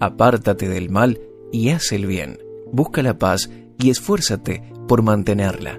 [0.00, 1.20] Apártate del mal
[1.52, 2.38] y haz el bien,
[2.72, 5.78] busca la paz y esfuérzate por mantenerla.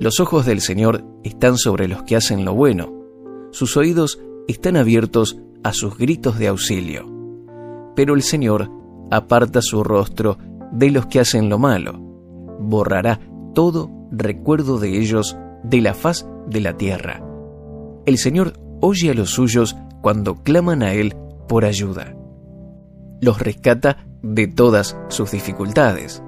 [0.00, 2.92] Los ojos del Señor están sobre los que hacen lo bueno,
[3.50, 7.06] sus oídos están abiertos a sus gritos de auxilio.
[7.94, 8.70] Pero el Señor
[9.10, 10.38] aparta su rostro
[10.72, 11.98] de los que hacen lo malo,
[12.60, 13.20] borrará
[13.54, 17.22] todo recuerdo de ellos de la faz de la tierra.
[18.06, 21.16] El Señor oye a los suyos cuando claman a Él
[21.48, 22.14] por ayuda.
[23.20, 26.22] Los rescata de todas sus dificultades.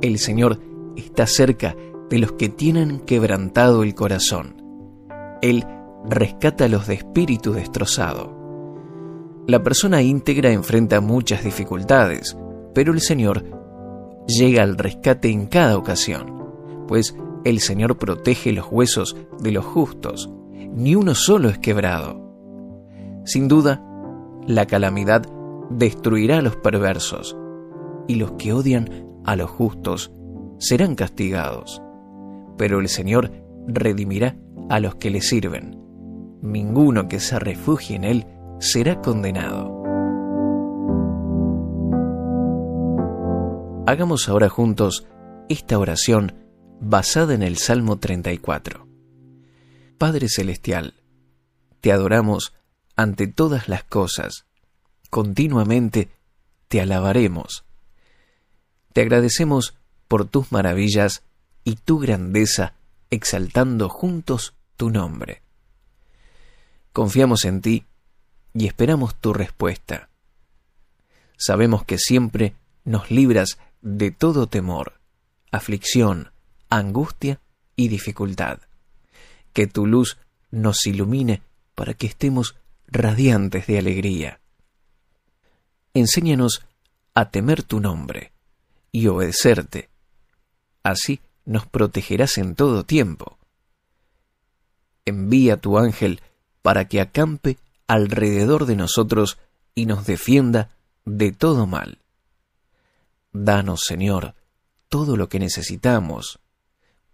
[0.00, 0.58] El Señor
[0.96, 1.76] está cerca
[2.10, 4.62] de los que tienen quebrantado el corazón.
[5.42, 5.66] Él
[6.08, 8.41] rescata a los de espíritu destrozado.
[9.46, 12.36] La persona íntegra enfrenta muchas dificultades,
[12.74, 13.44] pero el Señor
[14.28, 20.30] llega al rescate en cada ocasión, pues el Señor protege los huesos de los justos,
[20.74, 22.22] ni uno solo es quebrado.
[23.24, 23.84] Sin duda,
[24.46, 25.26] la calamidad
[25.70, 27.36] destruirá a los perversos,
[28.06, 30.12] y los que odian a los justos
[30.58, 31.82] serán castigados.
[32.56, 33.32] Pero el Señor
[33.66, 34.36] redimirá
[34.68, 35.80] a los que le sirven.
[36.42, 38.26] Ninguno que se refugie en Él
[38.62, 39.82] será condenado.
[43.88, 45.04] Hagamos ahora juntos
[45.48, 46.36] esta oración
[46.80, 48.86] basada en el Salmo 34.
[49.98, 50.94] Padre Celestial,
[51.80, 52.54] te adoramos
[52.94, 54.46] ante todas las cosas,
[55.10, 56.08] continuamente
[56.68, 57.64] te alabaremos.
[58.92, 61.24] Te agradecemos por tus maravillas
[61.64, 62.74] y tu grandeza,
[63.10, 65.42] exaltando juntos tu nombre.
[66.92, 67.86] Confiamos en ti
[68.54, 70.08] y esperamos tu respuesta.
[71.36, 75.00] Sabemos que siempre nos libras de todo temor,
[75.50, 76.30] aflicción,
[76.68, 77.40] angustia
[77.76, 78.60] y dificultad.
[79.52, 80.18] Que tu luz
[80.50, 81.42] nos ilumine
[81.74, 84.40] para que estemos radiantes de alegría.
[85.94, 86.64] Enséñanos
[87.14, 88.32] a temer tu nombre
[88.92, 89.90] y obedecerte.
[90.82, 93.38] Así nos protegerás en todo tiempo.
[95.04, 96.20] Envía tu ángel
[96.62, 97.58] para que acampe
[97.92, 99.36] alrededor de nosotros
[99.74, 100.70] y nos defienda
[101.04, 101.98] de todo mal.
[103.34, 104.34] Danos, Señor,
[104.88, 106.40] todo lo que necesitamos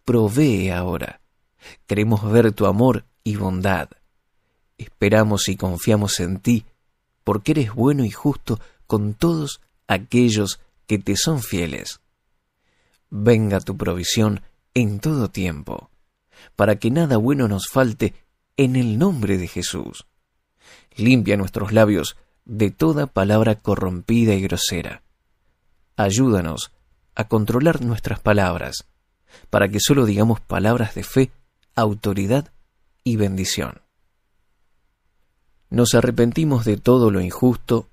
[0.04, 1.20] provee ahora.
[1.88, 3.88] Queremos ver tu amor y bondad.
[4.76, 6.64] Esperamos y confiamos en ti,
[7.24, 11.98] porque eres bueno y justo con todos aquellos que te son fieles.
[13.10, 14.42] Venga tu provisión
[14.74, 15.90] en todo tiempo,
[16.54, 18.14] para que nada bueno nos falte
[18.56, 20.06] en el nombre de Jesús.
[20.96, 25.02] Limpia nuestros labios de toda palabra corrompida y grosera.
[25.96, 26.72] Ayúdanos
[27.14, 28.86] a controlar nuestras palabras
[29.50, 31.30] para que solo digamos palabras de fe,
[31.74, 32.52] autoridad
[33.04, 33.82] y bendición.
[35.70, 37.88] Nos arrepentimos de todo lo injusto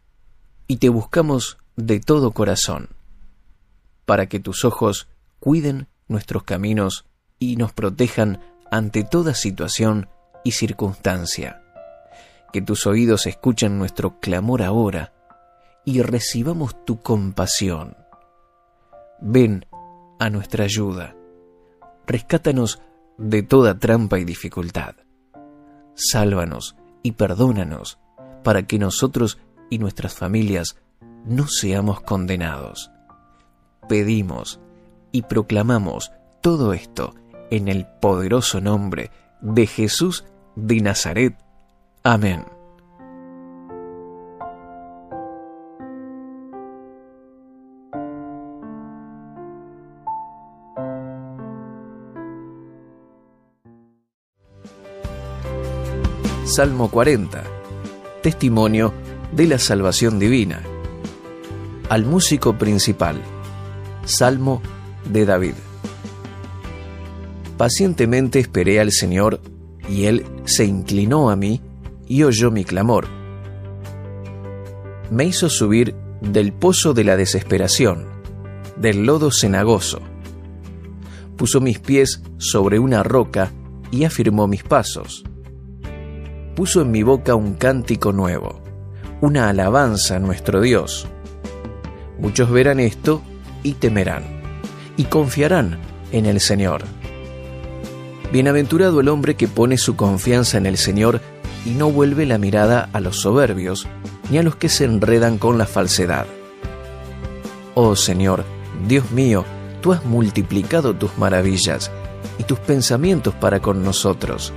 [0.68, 2.90] y te buscamos de todo corazón,
[4.06, 5.08] para que tus ojos
[5.40, 7.06] cuiden nuestros caminos
[7.38, 8.40] y nos protejan
[8.72, 10.08] ante toda situación
[10.44, 11.65] y circunstancia.
[12.56, 15.12] Que tus oídos escuchen nuestro clamor ahora
[15.84, 17.98] y recibamos tu compasión.
[19.20, 19.66] Ven
[20.20, 21.18] a nuestra ayuda
[22.08, 22.82] rescátanos
[23.18, 24.96] de toda trampa y dificultad.
[25.96, 28.00] Sálvanos y perdónanos
[28.42, 29.38] para que nosotros
[29.70, 30.78] y nuestras familias
[31.26, 32.90] no seamos condenados.
[33.90, 34.62] Pedimos
[35.12, 37.16] y proclamamos todo esto
[37.52, 40.24] en el poderoso nombre de Jesús
[40.56, 41.45] de Nazaret.
[42.08, 42.46] Amén.
[56.46, 57.44] Salmo 40.
[58.22, 58.94] Testimonio
[59.32, 60.62] de la salvación divina.
[61.90, 63.20] Al músico principal.
[64.06, 64.62] Salmo
[65.12, 65.56] de David.
[67.58, 69.42] Pacientemente esperé al Señor,
[69.90, 71.62] y Él se inclinó a mí
[72.08, 73.08] y oyó mi clamor.
[75.12, 78.08] Me hizo subir del pozo de la desesperación,
[78.78, 80.02] del lodo cenagoso.
[81.36, 83.52] Puso mis pies sobre una roca
[83.92, 85.26] y afirmó mis pasos
[86.56, 88.62] puso en mi boca un cántico nuevo,
[89.22, 91.06] una alabanza a nuestro Dios.
[92.18, 93.22] Muchos verán esto
[93.62, 94.24] y temerán,
[94.96, 95.78] y confiarán
[96.12, 96.84] en el Señor.
[98.32, 101.22] Bienaventurado el hombre que pone su confianza en el Señor
[101.66, 103.88] y no vuelve la mirada a los soberbios,
[104.30, 106.28] ni a los que se enredan con la falsedad.
[107.74, 108.46] Oh Señor,
[108.88, 109.44] Dios mío,
[109.82, 111.92] tú has multiplicado tus maravillas
[112.38, 114.54] y tus pensamientos para con nosotros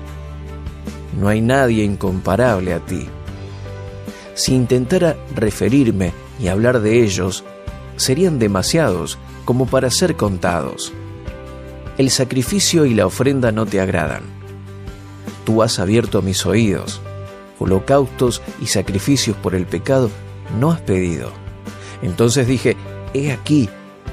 [1.18, 3.06] no hay nadie incomparable a ti.
[4.34, 7.44] Si intentara referirme y hablar de ellos,
[7.96, 10.92] serían demasiados como para ser contados.
[11.96, 14.37] El sacrificio y la ofrenda no te agradan.
[15.48, 17.00] Tú has abierto mis oídos.
[17.58, 20.10] Holocaustos y sacrificios por el pecado
[20.60, 21.30] no has pedido.
[22.02, 22.76] Entonces dije,
[23.14, 23.70] he aquí,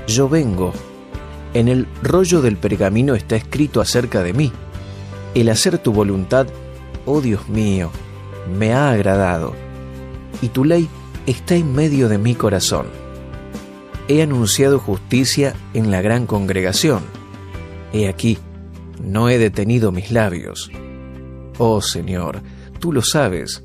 [0.08, 0.72] yo vengo.
[1.54, 4.54] En el rollo del pergamino está escrito acerca de mí.
[5.34, 6.48] El hacer tu voluntad,
[7.06, 7.92] oh Dios mío,
[8.58, 9.56] me ha agradado,
[10.42, 10.88] y tu ley
[11.26, 12.86] está en medio de mi corazón.
[14.08, 17.02] He anunciado justicia en la gran congregación.
[17.92, 18.38] He aquí,
[19.04, 20.72] no he detenido mis labios.
[21.58, 22.42] Oh Señor,
[22.80, 23.64] tú lo sabes.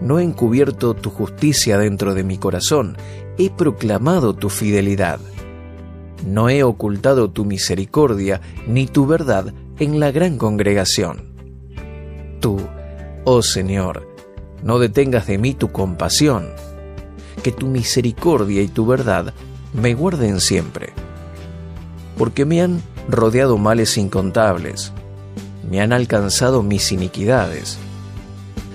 [0.00, 2.96] No he encubierto tu justicia dentro de mi corazón,
[3.36, 5.20] he proclamado tu fidelidad.
[6.26, 11.32] No he ocultado tu misericordia ni tu verdad en la gran congregación.
[12.40, 12.58] Tú,
[13.24, 14.08] oh Señor,
[14.62, 16.48] no detengas de mí tu compasión,
[17.42, 19.32] que tu misericordia y tu verdad
[19.72, 20.92] me guarden siempre.
[22.16, 24.92] Porque me han rodeado males incontables,
[25.70, 27.78] me han alcanzado mis iniquidades.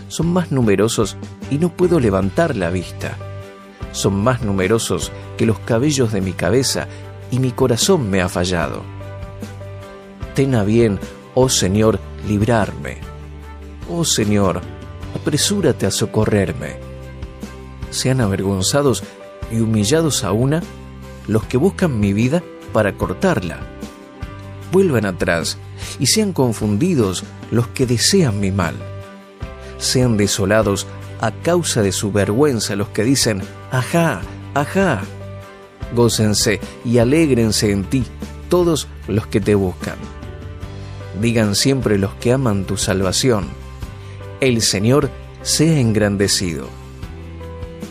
[0.07, 1.17] Son más numerosos
[1.49, 3.17] y no puedo levantar la vista.
[3.91, 6.87] Son más numerosos que los cabellos de mi cabeza
[7.31, 8.83] y mi corazón me ha fallado.
[10.35, 10.99] Ten a bien,
[11.35, 12.97] oh Señor, librarme.
[13.89, 14.61] Oh Señor,
[15.15, 16.77] apresúrate a socorrerme.
[17.89, 19.03] Sean avergonzados
[19.51, 20.61] y humillados a una
[21.27, 23.59] los que buscan mi vida para cortarla.
[24.73, 25.57] Vuelvan atrás
[25.99, 28.75] y sean confundidos los que desean mi mal.
[29.77, 30.85] Sean desolados
[31.21, 34.21] a causa de su vergüenza los que dicen, ajá,
[34.53, 35.03] ajá.
[35.95, 38.03] Gócense y alégrense en ti
[38.49, 39.95] todos los que te buscan.
[41.21, 43.63] Digan siempre los que aman tu salvación
[44.43, 45.09] el Señor
[45.41, 46.67] sea engrandecido.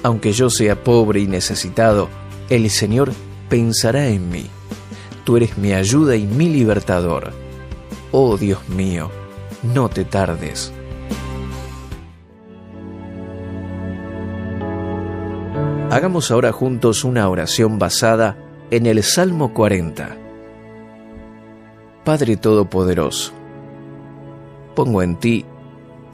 [0.03, 2.11] Aunque yo sea pobre y necesitado,
[2.51, 3.11] el Señor
[3.49, 4.51] pensará en mí.
[5.25, 7.33] Tú eres mi ayuda y mi libertador.
[8.11, 9.11] Oh Dios mío,
[9.63, 10.73] no te tardes.
[15.91, 18.37] Hagamos ahora juntos una oración basada
[18.71, 20.17] en el Salmo 40.
[22.05, 23.33] Padre Todopoderoso,
[24.75, 25.45] pongo en ti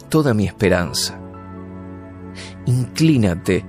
[0.09, 1.18] toda mi esperanza.
[2.66, 3.64] Inclínate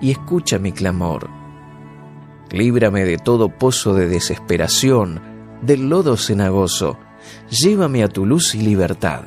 [0.00, 1.43] y escucha mi clamor.
[2.54, 5.20] Líbrame de todo pozo de desesperación,
[5.60, 6.96] del lodo cenagoso.
[7.50, 9.22] Llévame a tu luz y libertad.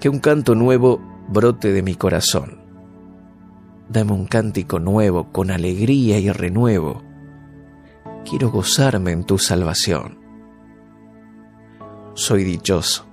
[0.00, 2.60] Que un canto nuevo brote de mi corazón.
[3.88, 7.04] Dame un cántico nuevo con alegría y renuevo.
[8.28, 10.18] Quiero gozarme en tu salvación.
[12.14, 13.06] Soy dichoso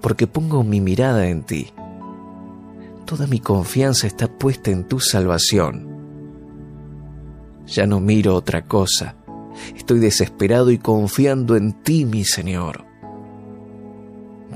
[0.00, 1.74] porque pongo mi mirada en ti.
[3.04, 5.91] Toda mi confianza está puesta en tu salvación.
[7.66, 9.16] Ya no miro otra cosa.
[9.76, 12.84] Estoy desesperado y confiando en ti, mi Señor.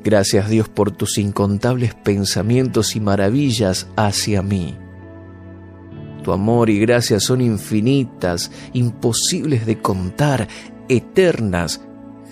[0.03, 4.77] Gracias Dios por tus incontables pensamientos y maravillas hacia mí.
[6.23, 10.49] Tu amor y gracia son infinitas, imposibles de contar,
[10.89, 11.81] eternas.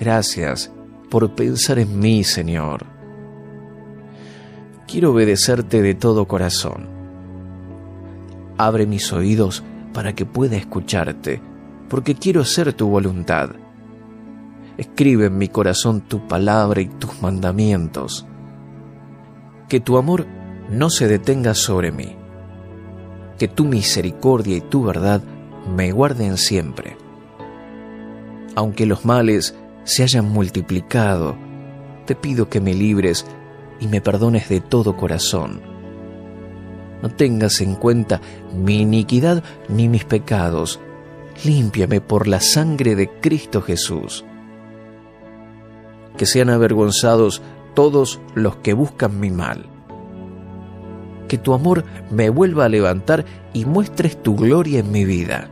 [0.00, 0.72] Gracias
[1.10, 2.94] por pensar en mí, Señor
[4.94, 6.86] quiero obedecerte de todo corazón.
[8.56, 9.64] Abre mis oídos
[9.94, 11.40] para que pueda escucharte,
[11.88, 13.50] porque quiero hacer tu voluntad.
[14.76, 18.26] Escribe en mi corazón tu palabra y tus mandamientos.
[19.68, 20.26] Que tu amor
[20.68, 22.16] no se detenga sobre mí.
[23.38, 25.22] Que tu misericordia y tu verdad
[25.74, 26.96] me guarden siempre.
[28.56, 31.36] Aunque los males se hayan multiplicado,
[32.04, 33.26] te pido que me libres
[33.80, 35.73] y me perdones de todo corazón.
[37.04, 38.22] No tengas en cuenta
[38.56, 40.80] mi iniquidad ni mis pecados.
[41.44, 44.24] Límpiame por la sangre de Cristo Jesús.
[46.16, 47.42] Que sean avergonzados
[47.74, 49.66] todos los que buscan mi mal.
[51.28, 55.50] Que tu amor me vuelva a levantar y muestres tu gloria en mi vida.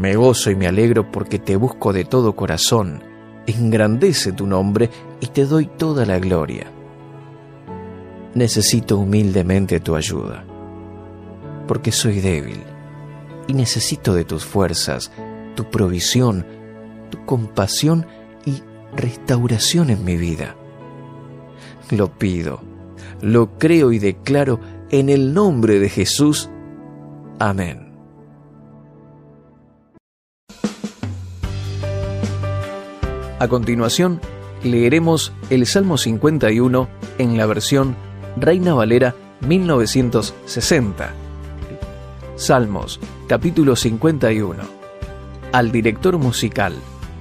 [0.00, 3.02] Me gozo y me alegro porque te busco de todo corazón
[3.44, 6.70] engrandece tu nombre y te doy toda la gloria.
[8.34, 10.44] Necesito humildemente tu ayuda,
[11.68, 12.62] porque soy débil
[13.46, 15.10] y necesito de tus fuerzas,
[15.54, 16.46] tu provisión,
[17.10, 18.06] tu compasión
[18.46, 18.62] y
[18.96, 20.56] restauración en mi vida.
[21.90, 22.62] Lo pido,
[23.20, 24.60] lo creo y declaro
[24.90, 26.48] en el nombre de Jesús.
[27.38, 27.92] Amén.
[33.38, 34.20] A continuación,
[34.62, 37.96] leeremos el Salmo 51 en la versión
[38.36, 39.14] Reina Valera
[39.46, 41.10] 1960.
[42.34, 44.62] Salmos capítulo 51.
[45.52, 46.72] Al director musical,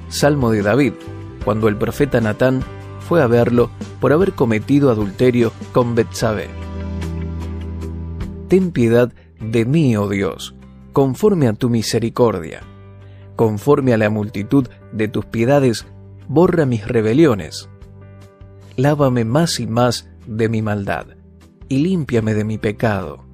[0.07, 0.93] Salmo de David,
[1.43, 2.63] cuando el profeta Natán
[3.01, 6.47] fue a verlo por haber cometido adulterio con Betsabé.
[8.47, 10.55] Ten piedad de mí, oh Dios,
[10.93, 12.61] conforme a tu misericordia.
[13.35, 15.85] Conforme a la multitud de tus piedades,
[16.29, 17.69] borra mis rebeliones.
[18.77, 21.07] Lávame más y más de mi maldad,
[21.67, 23.25] y límpiame de mi pecado.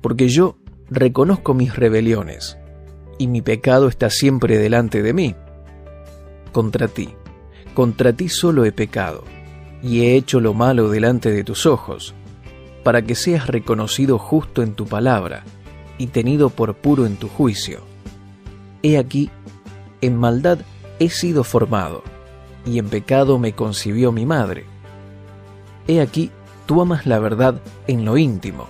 [0.00, 0.56] Porque yo
[0.90, 2.56] reconozco mis rebeliones,
[3.18, 5.34] y mi pecado está siempre delante de mí.
[6.52, 7.14] Contra ti,
[7.74, 9.24] contra ti solo he pecado,
[9.82, 12.14] y he hecho lo malo delante de tus ojos,
[12.82, 15.44] para que seas reconocido justo en tu palabra,
[15.98, 17.80] y tenido por puro en tu juicio.
[18.82, 19.30] He aquí,
[20.00, 20.58] en maldad
[20.98, 22.02] he sido formado,
[22.64, 24.64] y en pecado me concibió mi madre.
[25.88, 26.30] He aquí,
[26.66, 28.66] tú amas la verdad en lo íntimo,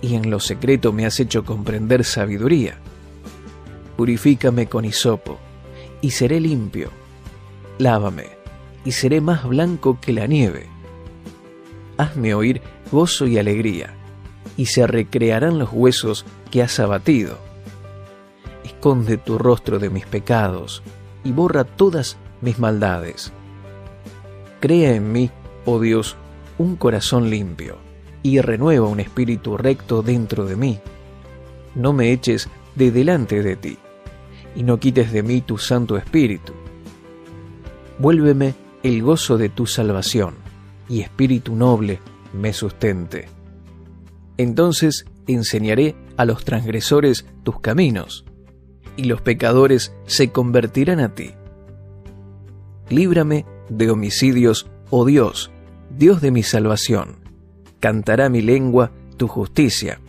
[0.00, 2.78] y en lo secreto me has hecho comprender sabiduría.
[3.96, 5.38] Purifícame con hisopo,
[6.00, 6.90] y seré limpio.
[7.78, 8.26] Lávame,
[8.84, 10.66] y seré más blanco que la nieve.
[11.98, 12.60] Hazme oír
[12.90, 13.94] gozo y alegría,
[14.56, 17.38] y se recrearán los huesos que has abatido.
[18.64, 20.82] Esconde tu rostro de mis pecados,
[21.24, 23.32] y borra todas mis maldades.
[24.60, 25.30] Crea en mí,
[25.64, 26.16] oh Dios,
[26.58, 27.76] un corazón limpio,
[28.22, 30.80] y renueva un espíritu recto dentro de mí.
[31.74, 33.78] No me eches de delante de ti,
[34.54, 36.52] y no quites de mí tu Santo Espíritu.
[37.98, 40.34] Vuélveme el gozo de tu salvación,
[40.88, 42.00] y espíritu noble
[42.32, 43.28] me sustente.
[44.36, 48.24] Entonces enseñaré a los transgresores tus caminos,
[48.96, 51.32] y los pecadores se convertirán a ti.
[52.88, 55.50] Líbrame de homicidios, oh Dios,
[55.96, 57.16] Dios de mi salvación.
[57.80, 60.00] Cantará mi lengua tu justicia.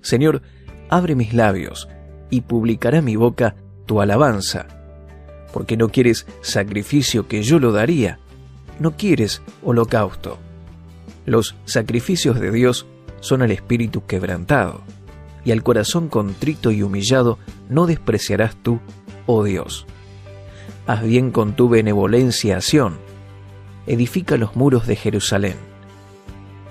[0.00, 0.42] Señor,
[0.88, 1.88] abre mis labios,
[2.30, 4.78] y publicará mi boca tu alabanza
[5.52, 8.18] porque no quieres sacrificio que yo lo daría,
[8.78, 10.38] no quieres holocausto.
[11.26, 12.86] Los sacrificios de Dios
[13.20, 14.82] son al espíritu quebrantado,
[15.44, 17.38] y al corazón contrito y humillado
[17.68, 18.80] no despreciarás tú,
[19.26, 19.86] oh Dios.
[20.86, 22.60] Haz bien con tu benevolencia a
[23.88, 25.56] edifica los muros de Jerusalén.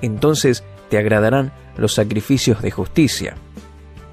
[0.01, 3.35] Entonces te agradarán los sacrificios de justicia,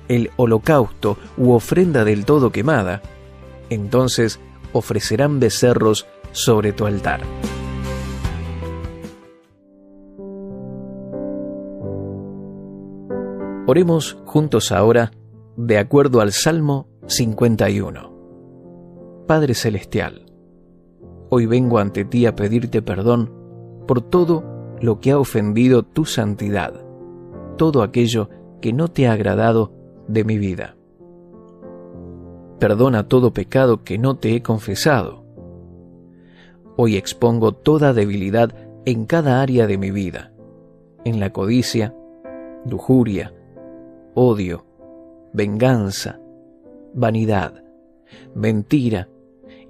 [0.09, 3.03] el holocausto u ofrenda del todo quemada,
[3.71, 4.41] entonces
[4.73, 7.21] ofrecerán becerros sobre tu altar.
[13.67, 15.13] Oremos juntos ahora
[15.57, 18.13] de acuerdo al Salmo 51.
[19.27, 20.24] Padre Celestial,
[21.35, 23.31] hoy vengo ante ti a pedirte perdón
[23.87, 24.45] por todo
[24.81, 26.73] lo que ha ofendido tu santidad,
[27.57, 28.29] todo aquello
[28.61, 29.73] que no te ha agradado
[30.09, 30.77] de mi vida
[32.65, 35.23] perdona todo pecado que no te he confesado.
[36.77, 38.55] Hoy expongo toda debilidad
[38.87, 40.33] en cada área de mi vida,
[41.05, 41.95] en la codicia,
[42.65, 43.35] lujuria,
[44.15, 44.65] odio,
[45.35, 46.19] venganza,
[46.95, 47.63] vanidad,
[48.35, 49.09] mentira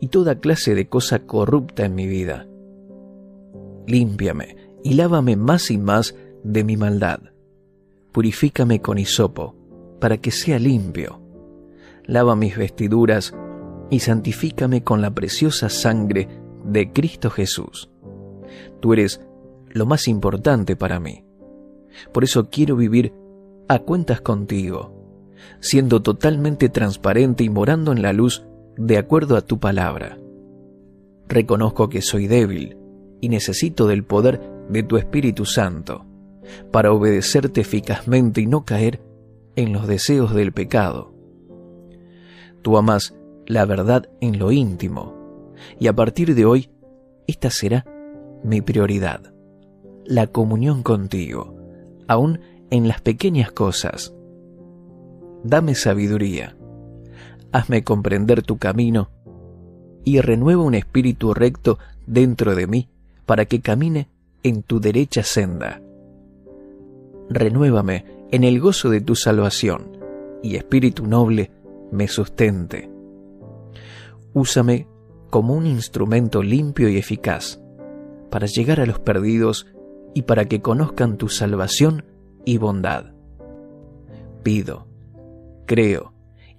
[0.05, 2.47] y toda clase de cosa corrupta en mi vida.
[3.87, 7.21] Límpiame y lávame más y más de mi maldad.
[8.13, 9.57] Purifícame con hisopo,
[10.01, 11.23] para que sea limpio
[12.05, 13.35] lava mis vestiduras
[13.89, 16.29] y santifícame con la preciosa sangre
[16.67, 17.89] de Cristo Jesús.
[18.81, 19.23] Tú eres
[19.71, 21.25] lo más importante para mí.
[22.13, 23.15] Por eso quiero vivir
[23.69, 24.93] a cuentas contigo,
[25.61, 28.45] siendo totalmente transparente y morando en la luz
[28.77, 30.19] de acuerdo a tu palabra.
[31.29, 32.77] Reconozco que soy débil
[33.21, 36.05] y necesito del poder de tu Espíritu Santo
[36.71, 39.01] para obedecerte eficazmente y no caer
[39.57, 41.15] en los deseos del pecado.
[42.63, 43.15] Tú amas
[43.47, 45.15] la verdad en lo íntimo.
[45.79, 46.71] Y a partir de hoy,
[47.27, 47.87] esta será
[48.43, 49.35] mi prioridad.
[50.05, 51.57] La comunión contigo,
[52.09, 52.41] aún
[52.71, 54.15] en las pequeñas cosas.
[55.43, 56.57] Dame sabiduría.
[57.55, 59.11] Hazme comprender tu camino
[60.03, 62.89] y renueva un espíritu recto dentro de mí
[63.27, 64.09] para que camine
[64.43, 65.81] en tu derecha senda.
[67.31, 69.97] Renuévame en el gozo de tu salvación
[70.43, 71.53] y espíritu noble
[71.93, 72.91] me sustente.
[74.33, 74.89] Úsame
[75.31, 77.61] como un instrumento limpio y eficaz
[78.33, 79.69] para llegar a los perdidos
[80.13, 82.05] y para que conozcan tu salvación
[82.45, 83.13] y bondad.
[84.43, 84.89] Pido,
[85.67, 86.14] creo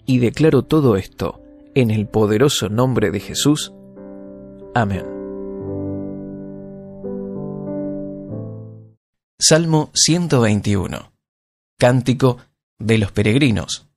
[0.05, 1.41] y declaro todo esto
[1.73, 3.73] en el poderoso nombre de Jesús.
[4.73, 5.05] Amén.
[9.37, 11.11] Salmo 121.
[11.77, 12.37] Cántico
[12.79, 13.87] de los peregrinos.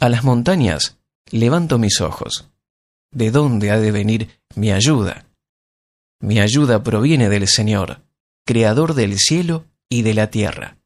[0.00, 0.98] A las montañas
[1.30, 2.48] levanto mis ojos.
[3.10, 5.26] ¿De dónde ha de venir mi ayuda?
[6.20, 8.00] Mi ayuda proviene del Señor,
[8.46, 10.78] Creador del cielo y de la tierra.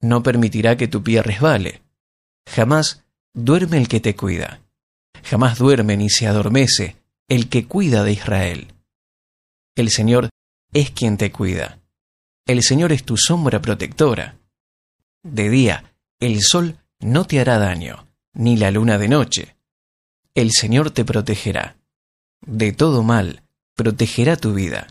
[0.00, 1.82] No permitirá que tu pie resbale.
[2.46, 3.04] Jamás
[3.34, 4.60] duerme el que te cuida.
[5.24, 6.96] Jamás duerme ni se adormece
[7.28, 8.74] el que cuida de Israel.
[9.74, 10.28] El Señor
[10.72, 11.78] es quien te cuida.
[12.46, 14.36] El Señor es tu sombra protectora.
[15.22, 19.56] De día, el sol no te hará daño, ni la luna de noche.
[20.34, 21.76] El Señor te protegerá.
[22.40, 23.42] De todo mal,
[23.74, 24.88] protegerá tu vida.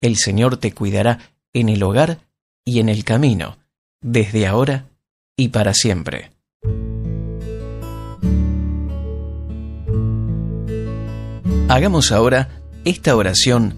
[0.00, 1.18] El Señor te cuidará
[1.52, 2.20] en el hogar
[2.64, 3.58] y en el camino,
[4.00, 4.86] desde ahora
[5.36, 6.30] y para siempre.
[11.70, 12.48] Hagamos ahora
[12.84, 13.76] esta oración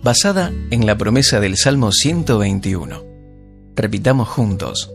[0.00, 3.02] basada en la promesa del Salmo 121.
[3.74, 4.92] Repitamos juntos,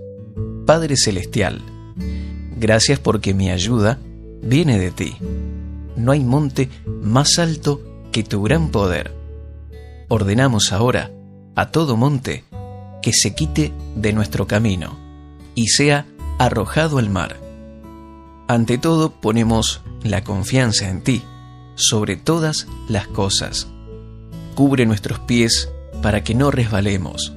[0.65, 1.61] Padre Celestial,
[2.55, 3.99] gracias porque mi ayuda
[4.41, 5.17] viene de ti.
[5.97, 6.69] No hay monte
[7.01, 7.81] más alto
[8.13, 9.13] que tu gran poder.
[10.07, 11.11] Ordenamos ahora
[11.53, 12.45] a todo monte
[13.01, 14.97] que se quite de nuestro camino
[15.53, 16.05] y sea
[16.39, 17.35] arrojado al mar.
[18.47, 21.21] Ante todo ponemos la confianza en ti
[21.77, 23.67] sobre todas las cosas.
[24.55, 25.71] Cubre nuestros pies
[26.01, 27.33] para que no resbalemos.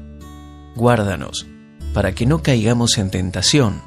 [0.75, 1.47] Guárdanos
[1.95, 3.83] para que no caigamos en tentación.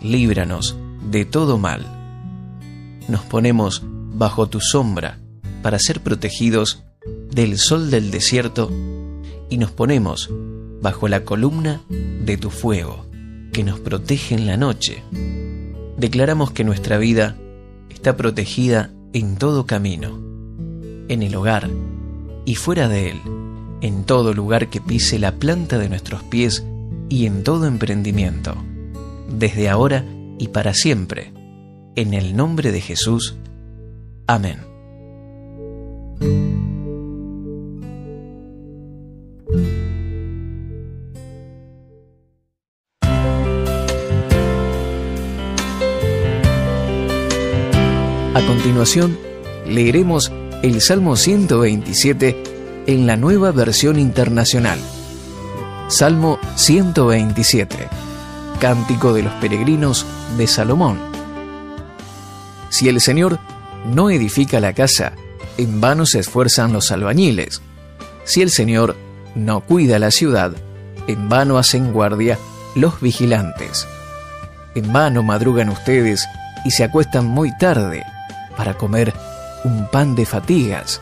[0.00, 0.76] Líbranos
[1.10, 1.86] de todo mal.
[3.08, 5.18] Nos ponemos bajo tu sombra
[5.62, 6.84] para ser protegidos
[7.30, 8.70] del sol del desierto
[9.50, 10.30] y nos ponemos
[10.80, 13.06] bajo la columna de tu fuego
[13.52, 15.02] que nos protege en la noche.
[15.96, 17.36] Declaramos que nuestra vida
[17.90, 20.18] está protegida en todo camino,
[21.08, 21.68] en el hogar
[22.44, 23.20] y fuera de él,
[23.80, 26.64] en todo lugar que pise la planta de nuestros pies
[27.08, 28.56] y en todo emprendimiento,
[29.28, 30.04] desde ahora
[30.38, 31.32] y para siempre,
[31.94, 33.36] en el nombre de Jesús.
[34.26, 34.60] Amén.
[49.64, 50.32] Leeremos
[50.64, 54.76] el Salmo 127 en la nueva versión internacional.
[55.86, 57.76] Salmo 127,
[58.60, 60.04] Cántico de los Peregrinos
[60.36, 60.98] de Salomón.
[62.70, 63.38] Si el Señor
[63.86, 65.12] no edifica la casa,
[65.58, 67.62] en vano se esfuerzan los albañiles.
[68.24, 68.96] Si el Señor
[69.36, 70.54] no cuida la ciudad,
[71.06, 72.36] en vano hacen guardia
[72.74, 73.86] los vigilantes.
[74.74, 76.26] En vano madrugan ustedes
[76.64, 78.02] y se acuestan muy tarde
[78.56, 79.12] para comer
[79.64, 81.00] un pan de fatigas,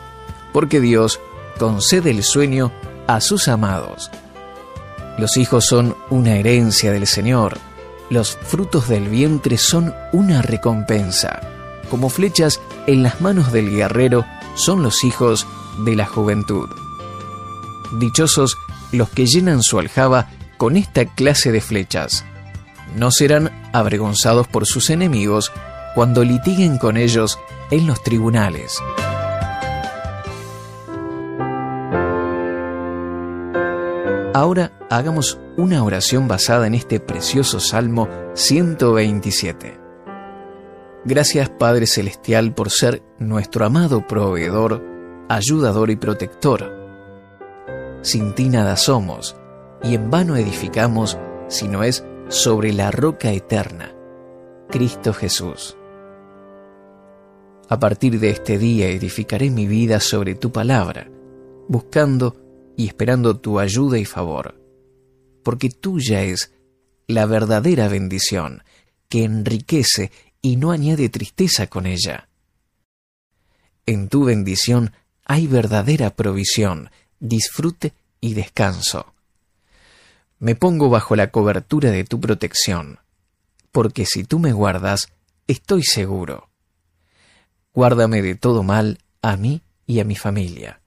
[0.53, 1.19] porque Dios
[1.57, 2.71] concede el sueño
[3.07, 4.09] a sus amados.
[5.17, 7.57] Los hijos son una herencia del Señor,
[8.09, 11.39] los frutos del vientre son una recompensa.
[11.89, 14.25] Como flechas en las manos del guerrero
[14.55, 15.47] son los hijos
[15.85, 16.69] de la juventud.
[17.99, 18.57] Dichosos
[18.91, 22.25] los que llenan su aljaba con esta clase de flechas.
[22.95, 25.51] No serán avergonzados por sus enemigos,
[25.95, 27.39] cuando litiguen con ellos
[27.69, 28.81] en los tribunales.
[34.33, 39.77] Ahora hagamos una oración basada en este precioso Salmo 127.
[41.03, 44.81] Gracias Padre Celestial por ser nuestro amado proveedor,
[45.27, 46.71] ayudador y protector.
[48.01, 49.35] Sin ti nada somos,
[49.83, 51.17] y en vano edificamos
[51.49, 53.93] si no es sobre la roca eterna,
[54.69, 55.77] Cristo Jesús.
[57.71, 61.09] A partir de este día edificaré mi vida sobre tu palabra,
[61.69, 62.35] buscando
[62.75, 64.61] y esperando tu ayuda y favor,
[65.41, 66.51] porque tuya es
[67.07, 68.63] la verdadera bendición
[69.07, 70.11] que enriquece
[70.41, 72.27] y no añade tristeza con ella.
[73.85, 74.91] En tu bendición
[75.23, 76.89] hay verdadera provisión,
[77.21, 79.13] disfrute y descanso.
[80.39, 82.99] Me pongo bajo la cobertura de tu protección,
[83.71, 85.07] porque si tú me guardas,
[85.47, 86.50] estoy seguro
[87.73, 90.81] Guárdame de todo mal a mí y a mi familia.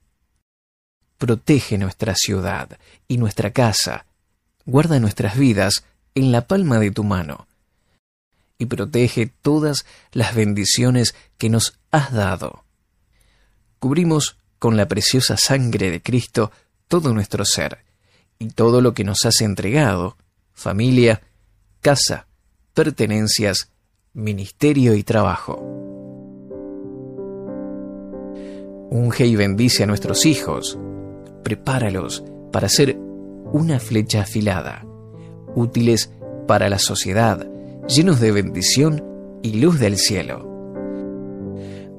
[1.17, 4.05] Protege nuestra ciudad y nuestra casa.
[4.65, 7.47] Guarda nuestras vidas en la palma de tu mano.
[8.57, 12.63] Y protege todas las bendiciones que nos has dado.
[13.79, 16.51] Cubrimos con la preciosa sangre de Cristo
[16.87, 17.83] todo nuestro ser
[18.39, 20.17] y todo lo que nos has entregado,
[20.53, 21.21] familia,
[21.81, 22.27] casa,
[22.73, 23.69] pertenencias,
[24.13, 25.74] ministerio y trabajo.
[28.95, 30.79] Unge y bendice a nuestros hijos.
[31.43, 32.23] Prepáralos
[32.53, 32.97] para ser
[33.51, 34.85] una flecha afilada,
[35.53, 36.13] útiles
[36.47, 37.45] para la sociedad,
[37.89, 39.03] llenos de bendición
[39.43, 40.49] y luz del cielo.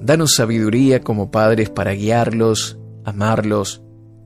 [0.01, 3.83] Danos sabiduría como padres para guiarlos, amarlos,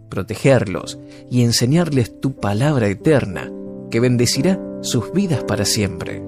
[0.09, 3.51] protegerlos y enseñarles tu palabra eterna
[3.91, 6.23] que bendecirá sus vidas para siempre.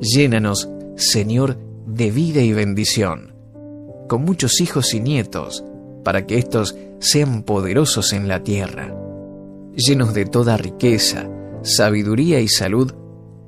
[0.00, 1.58] Llénanos, Señor,
[1.88, 3.37] de vida y bendición,
[4.08, 5.64] con muchos hijos y nietos,
[6.02, 8.94] para que éstos sean poderosos en la tierra,
[9.76, 11.28] llenos de toda riqueza,
[11.62, 12.94] sabiduría y salud,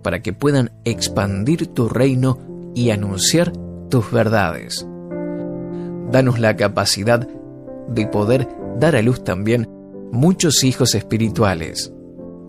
[0.03, 2.39] para que puedan expandir tu reino
[2.75, 3.53] y anunciar
[3.89, 4.87] tus verdades.
[6.11, 7.27] Danos la capacidad
[7.89, 9.69] de poder dar a luz también
[10.13, 11.93] muchos hijos espirituales.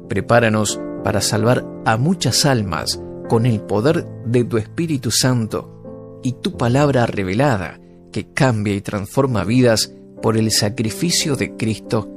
[0.07, 6.57] Prepáranos para salvar a muchas almas con el poder de tu Espíritu Santo y tu
[6.57, 7.79] palabra revelada
[8.11, 12.09] que cambia y transforma vidas por el sacrificio de Cristo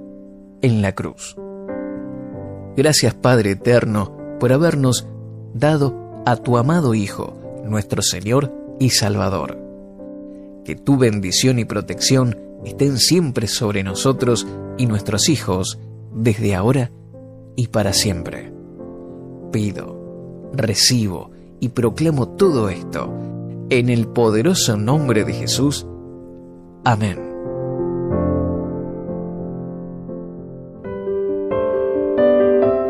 [0.60, 1.36] en la cruz.
[2.76, 5.06] Gracias Padre Eterno por habernos
[5.54, 9.58] dado a tu amado Hijo, nuestro Señor y Salvador.
[10.64, 14.46] Que tu bendición y protección estén siempre sobre nosotros
[14.76, 15.78] y nuestros hijos,
[16.14, 16.90] desde ahora
[17.56, 18.52] y para siempre.
[19.52, 21.30] Pido, recibo
[21.60, 23.33] y proclamo todo esto
[23.78, 25.84] en el poderoso nombre de Jesús.
[26.84, 27.18] Amén.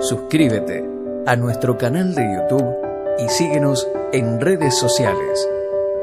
[0.00, 0.84] Suscríbete
[1.26, 2.76] a nuestro canal de YouTube
[3.18, 5.48] y síguenos en redes sociales.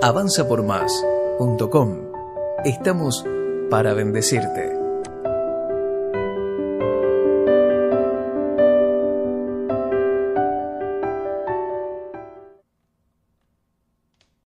[0.02, 1.98] avanzapormás.com.
[2.66, 3.24] Estamos
[3.70, 4.81] para bendecirte.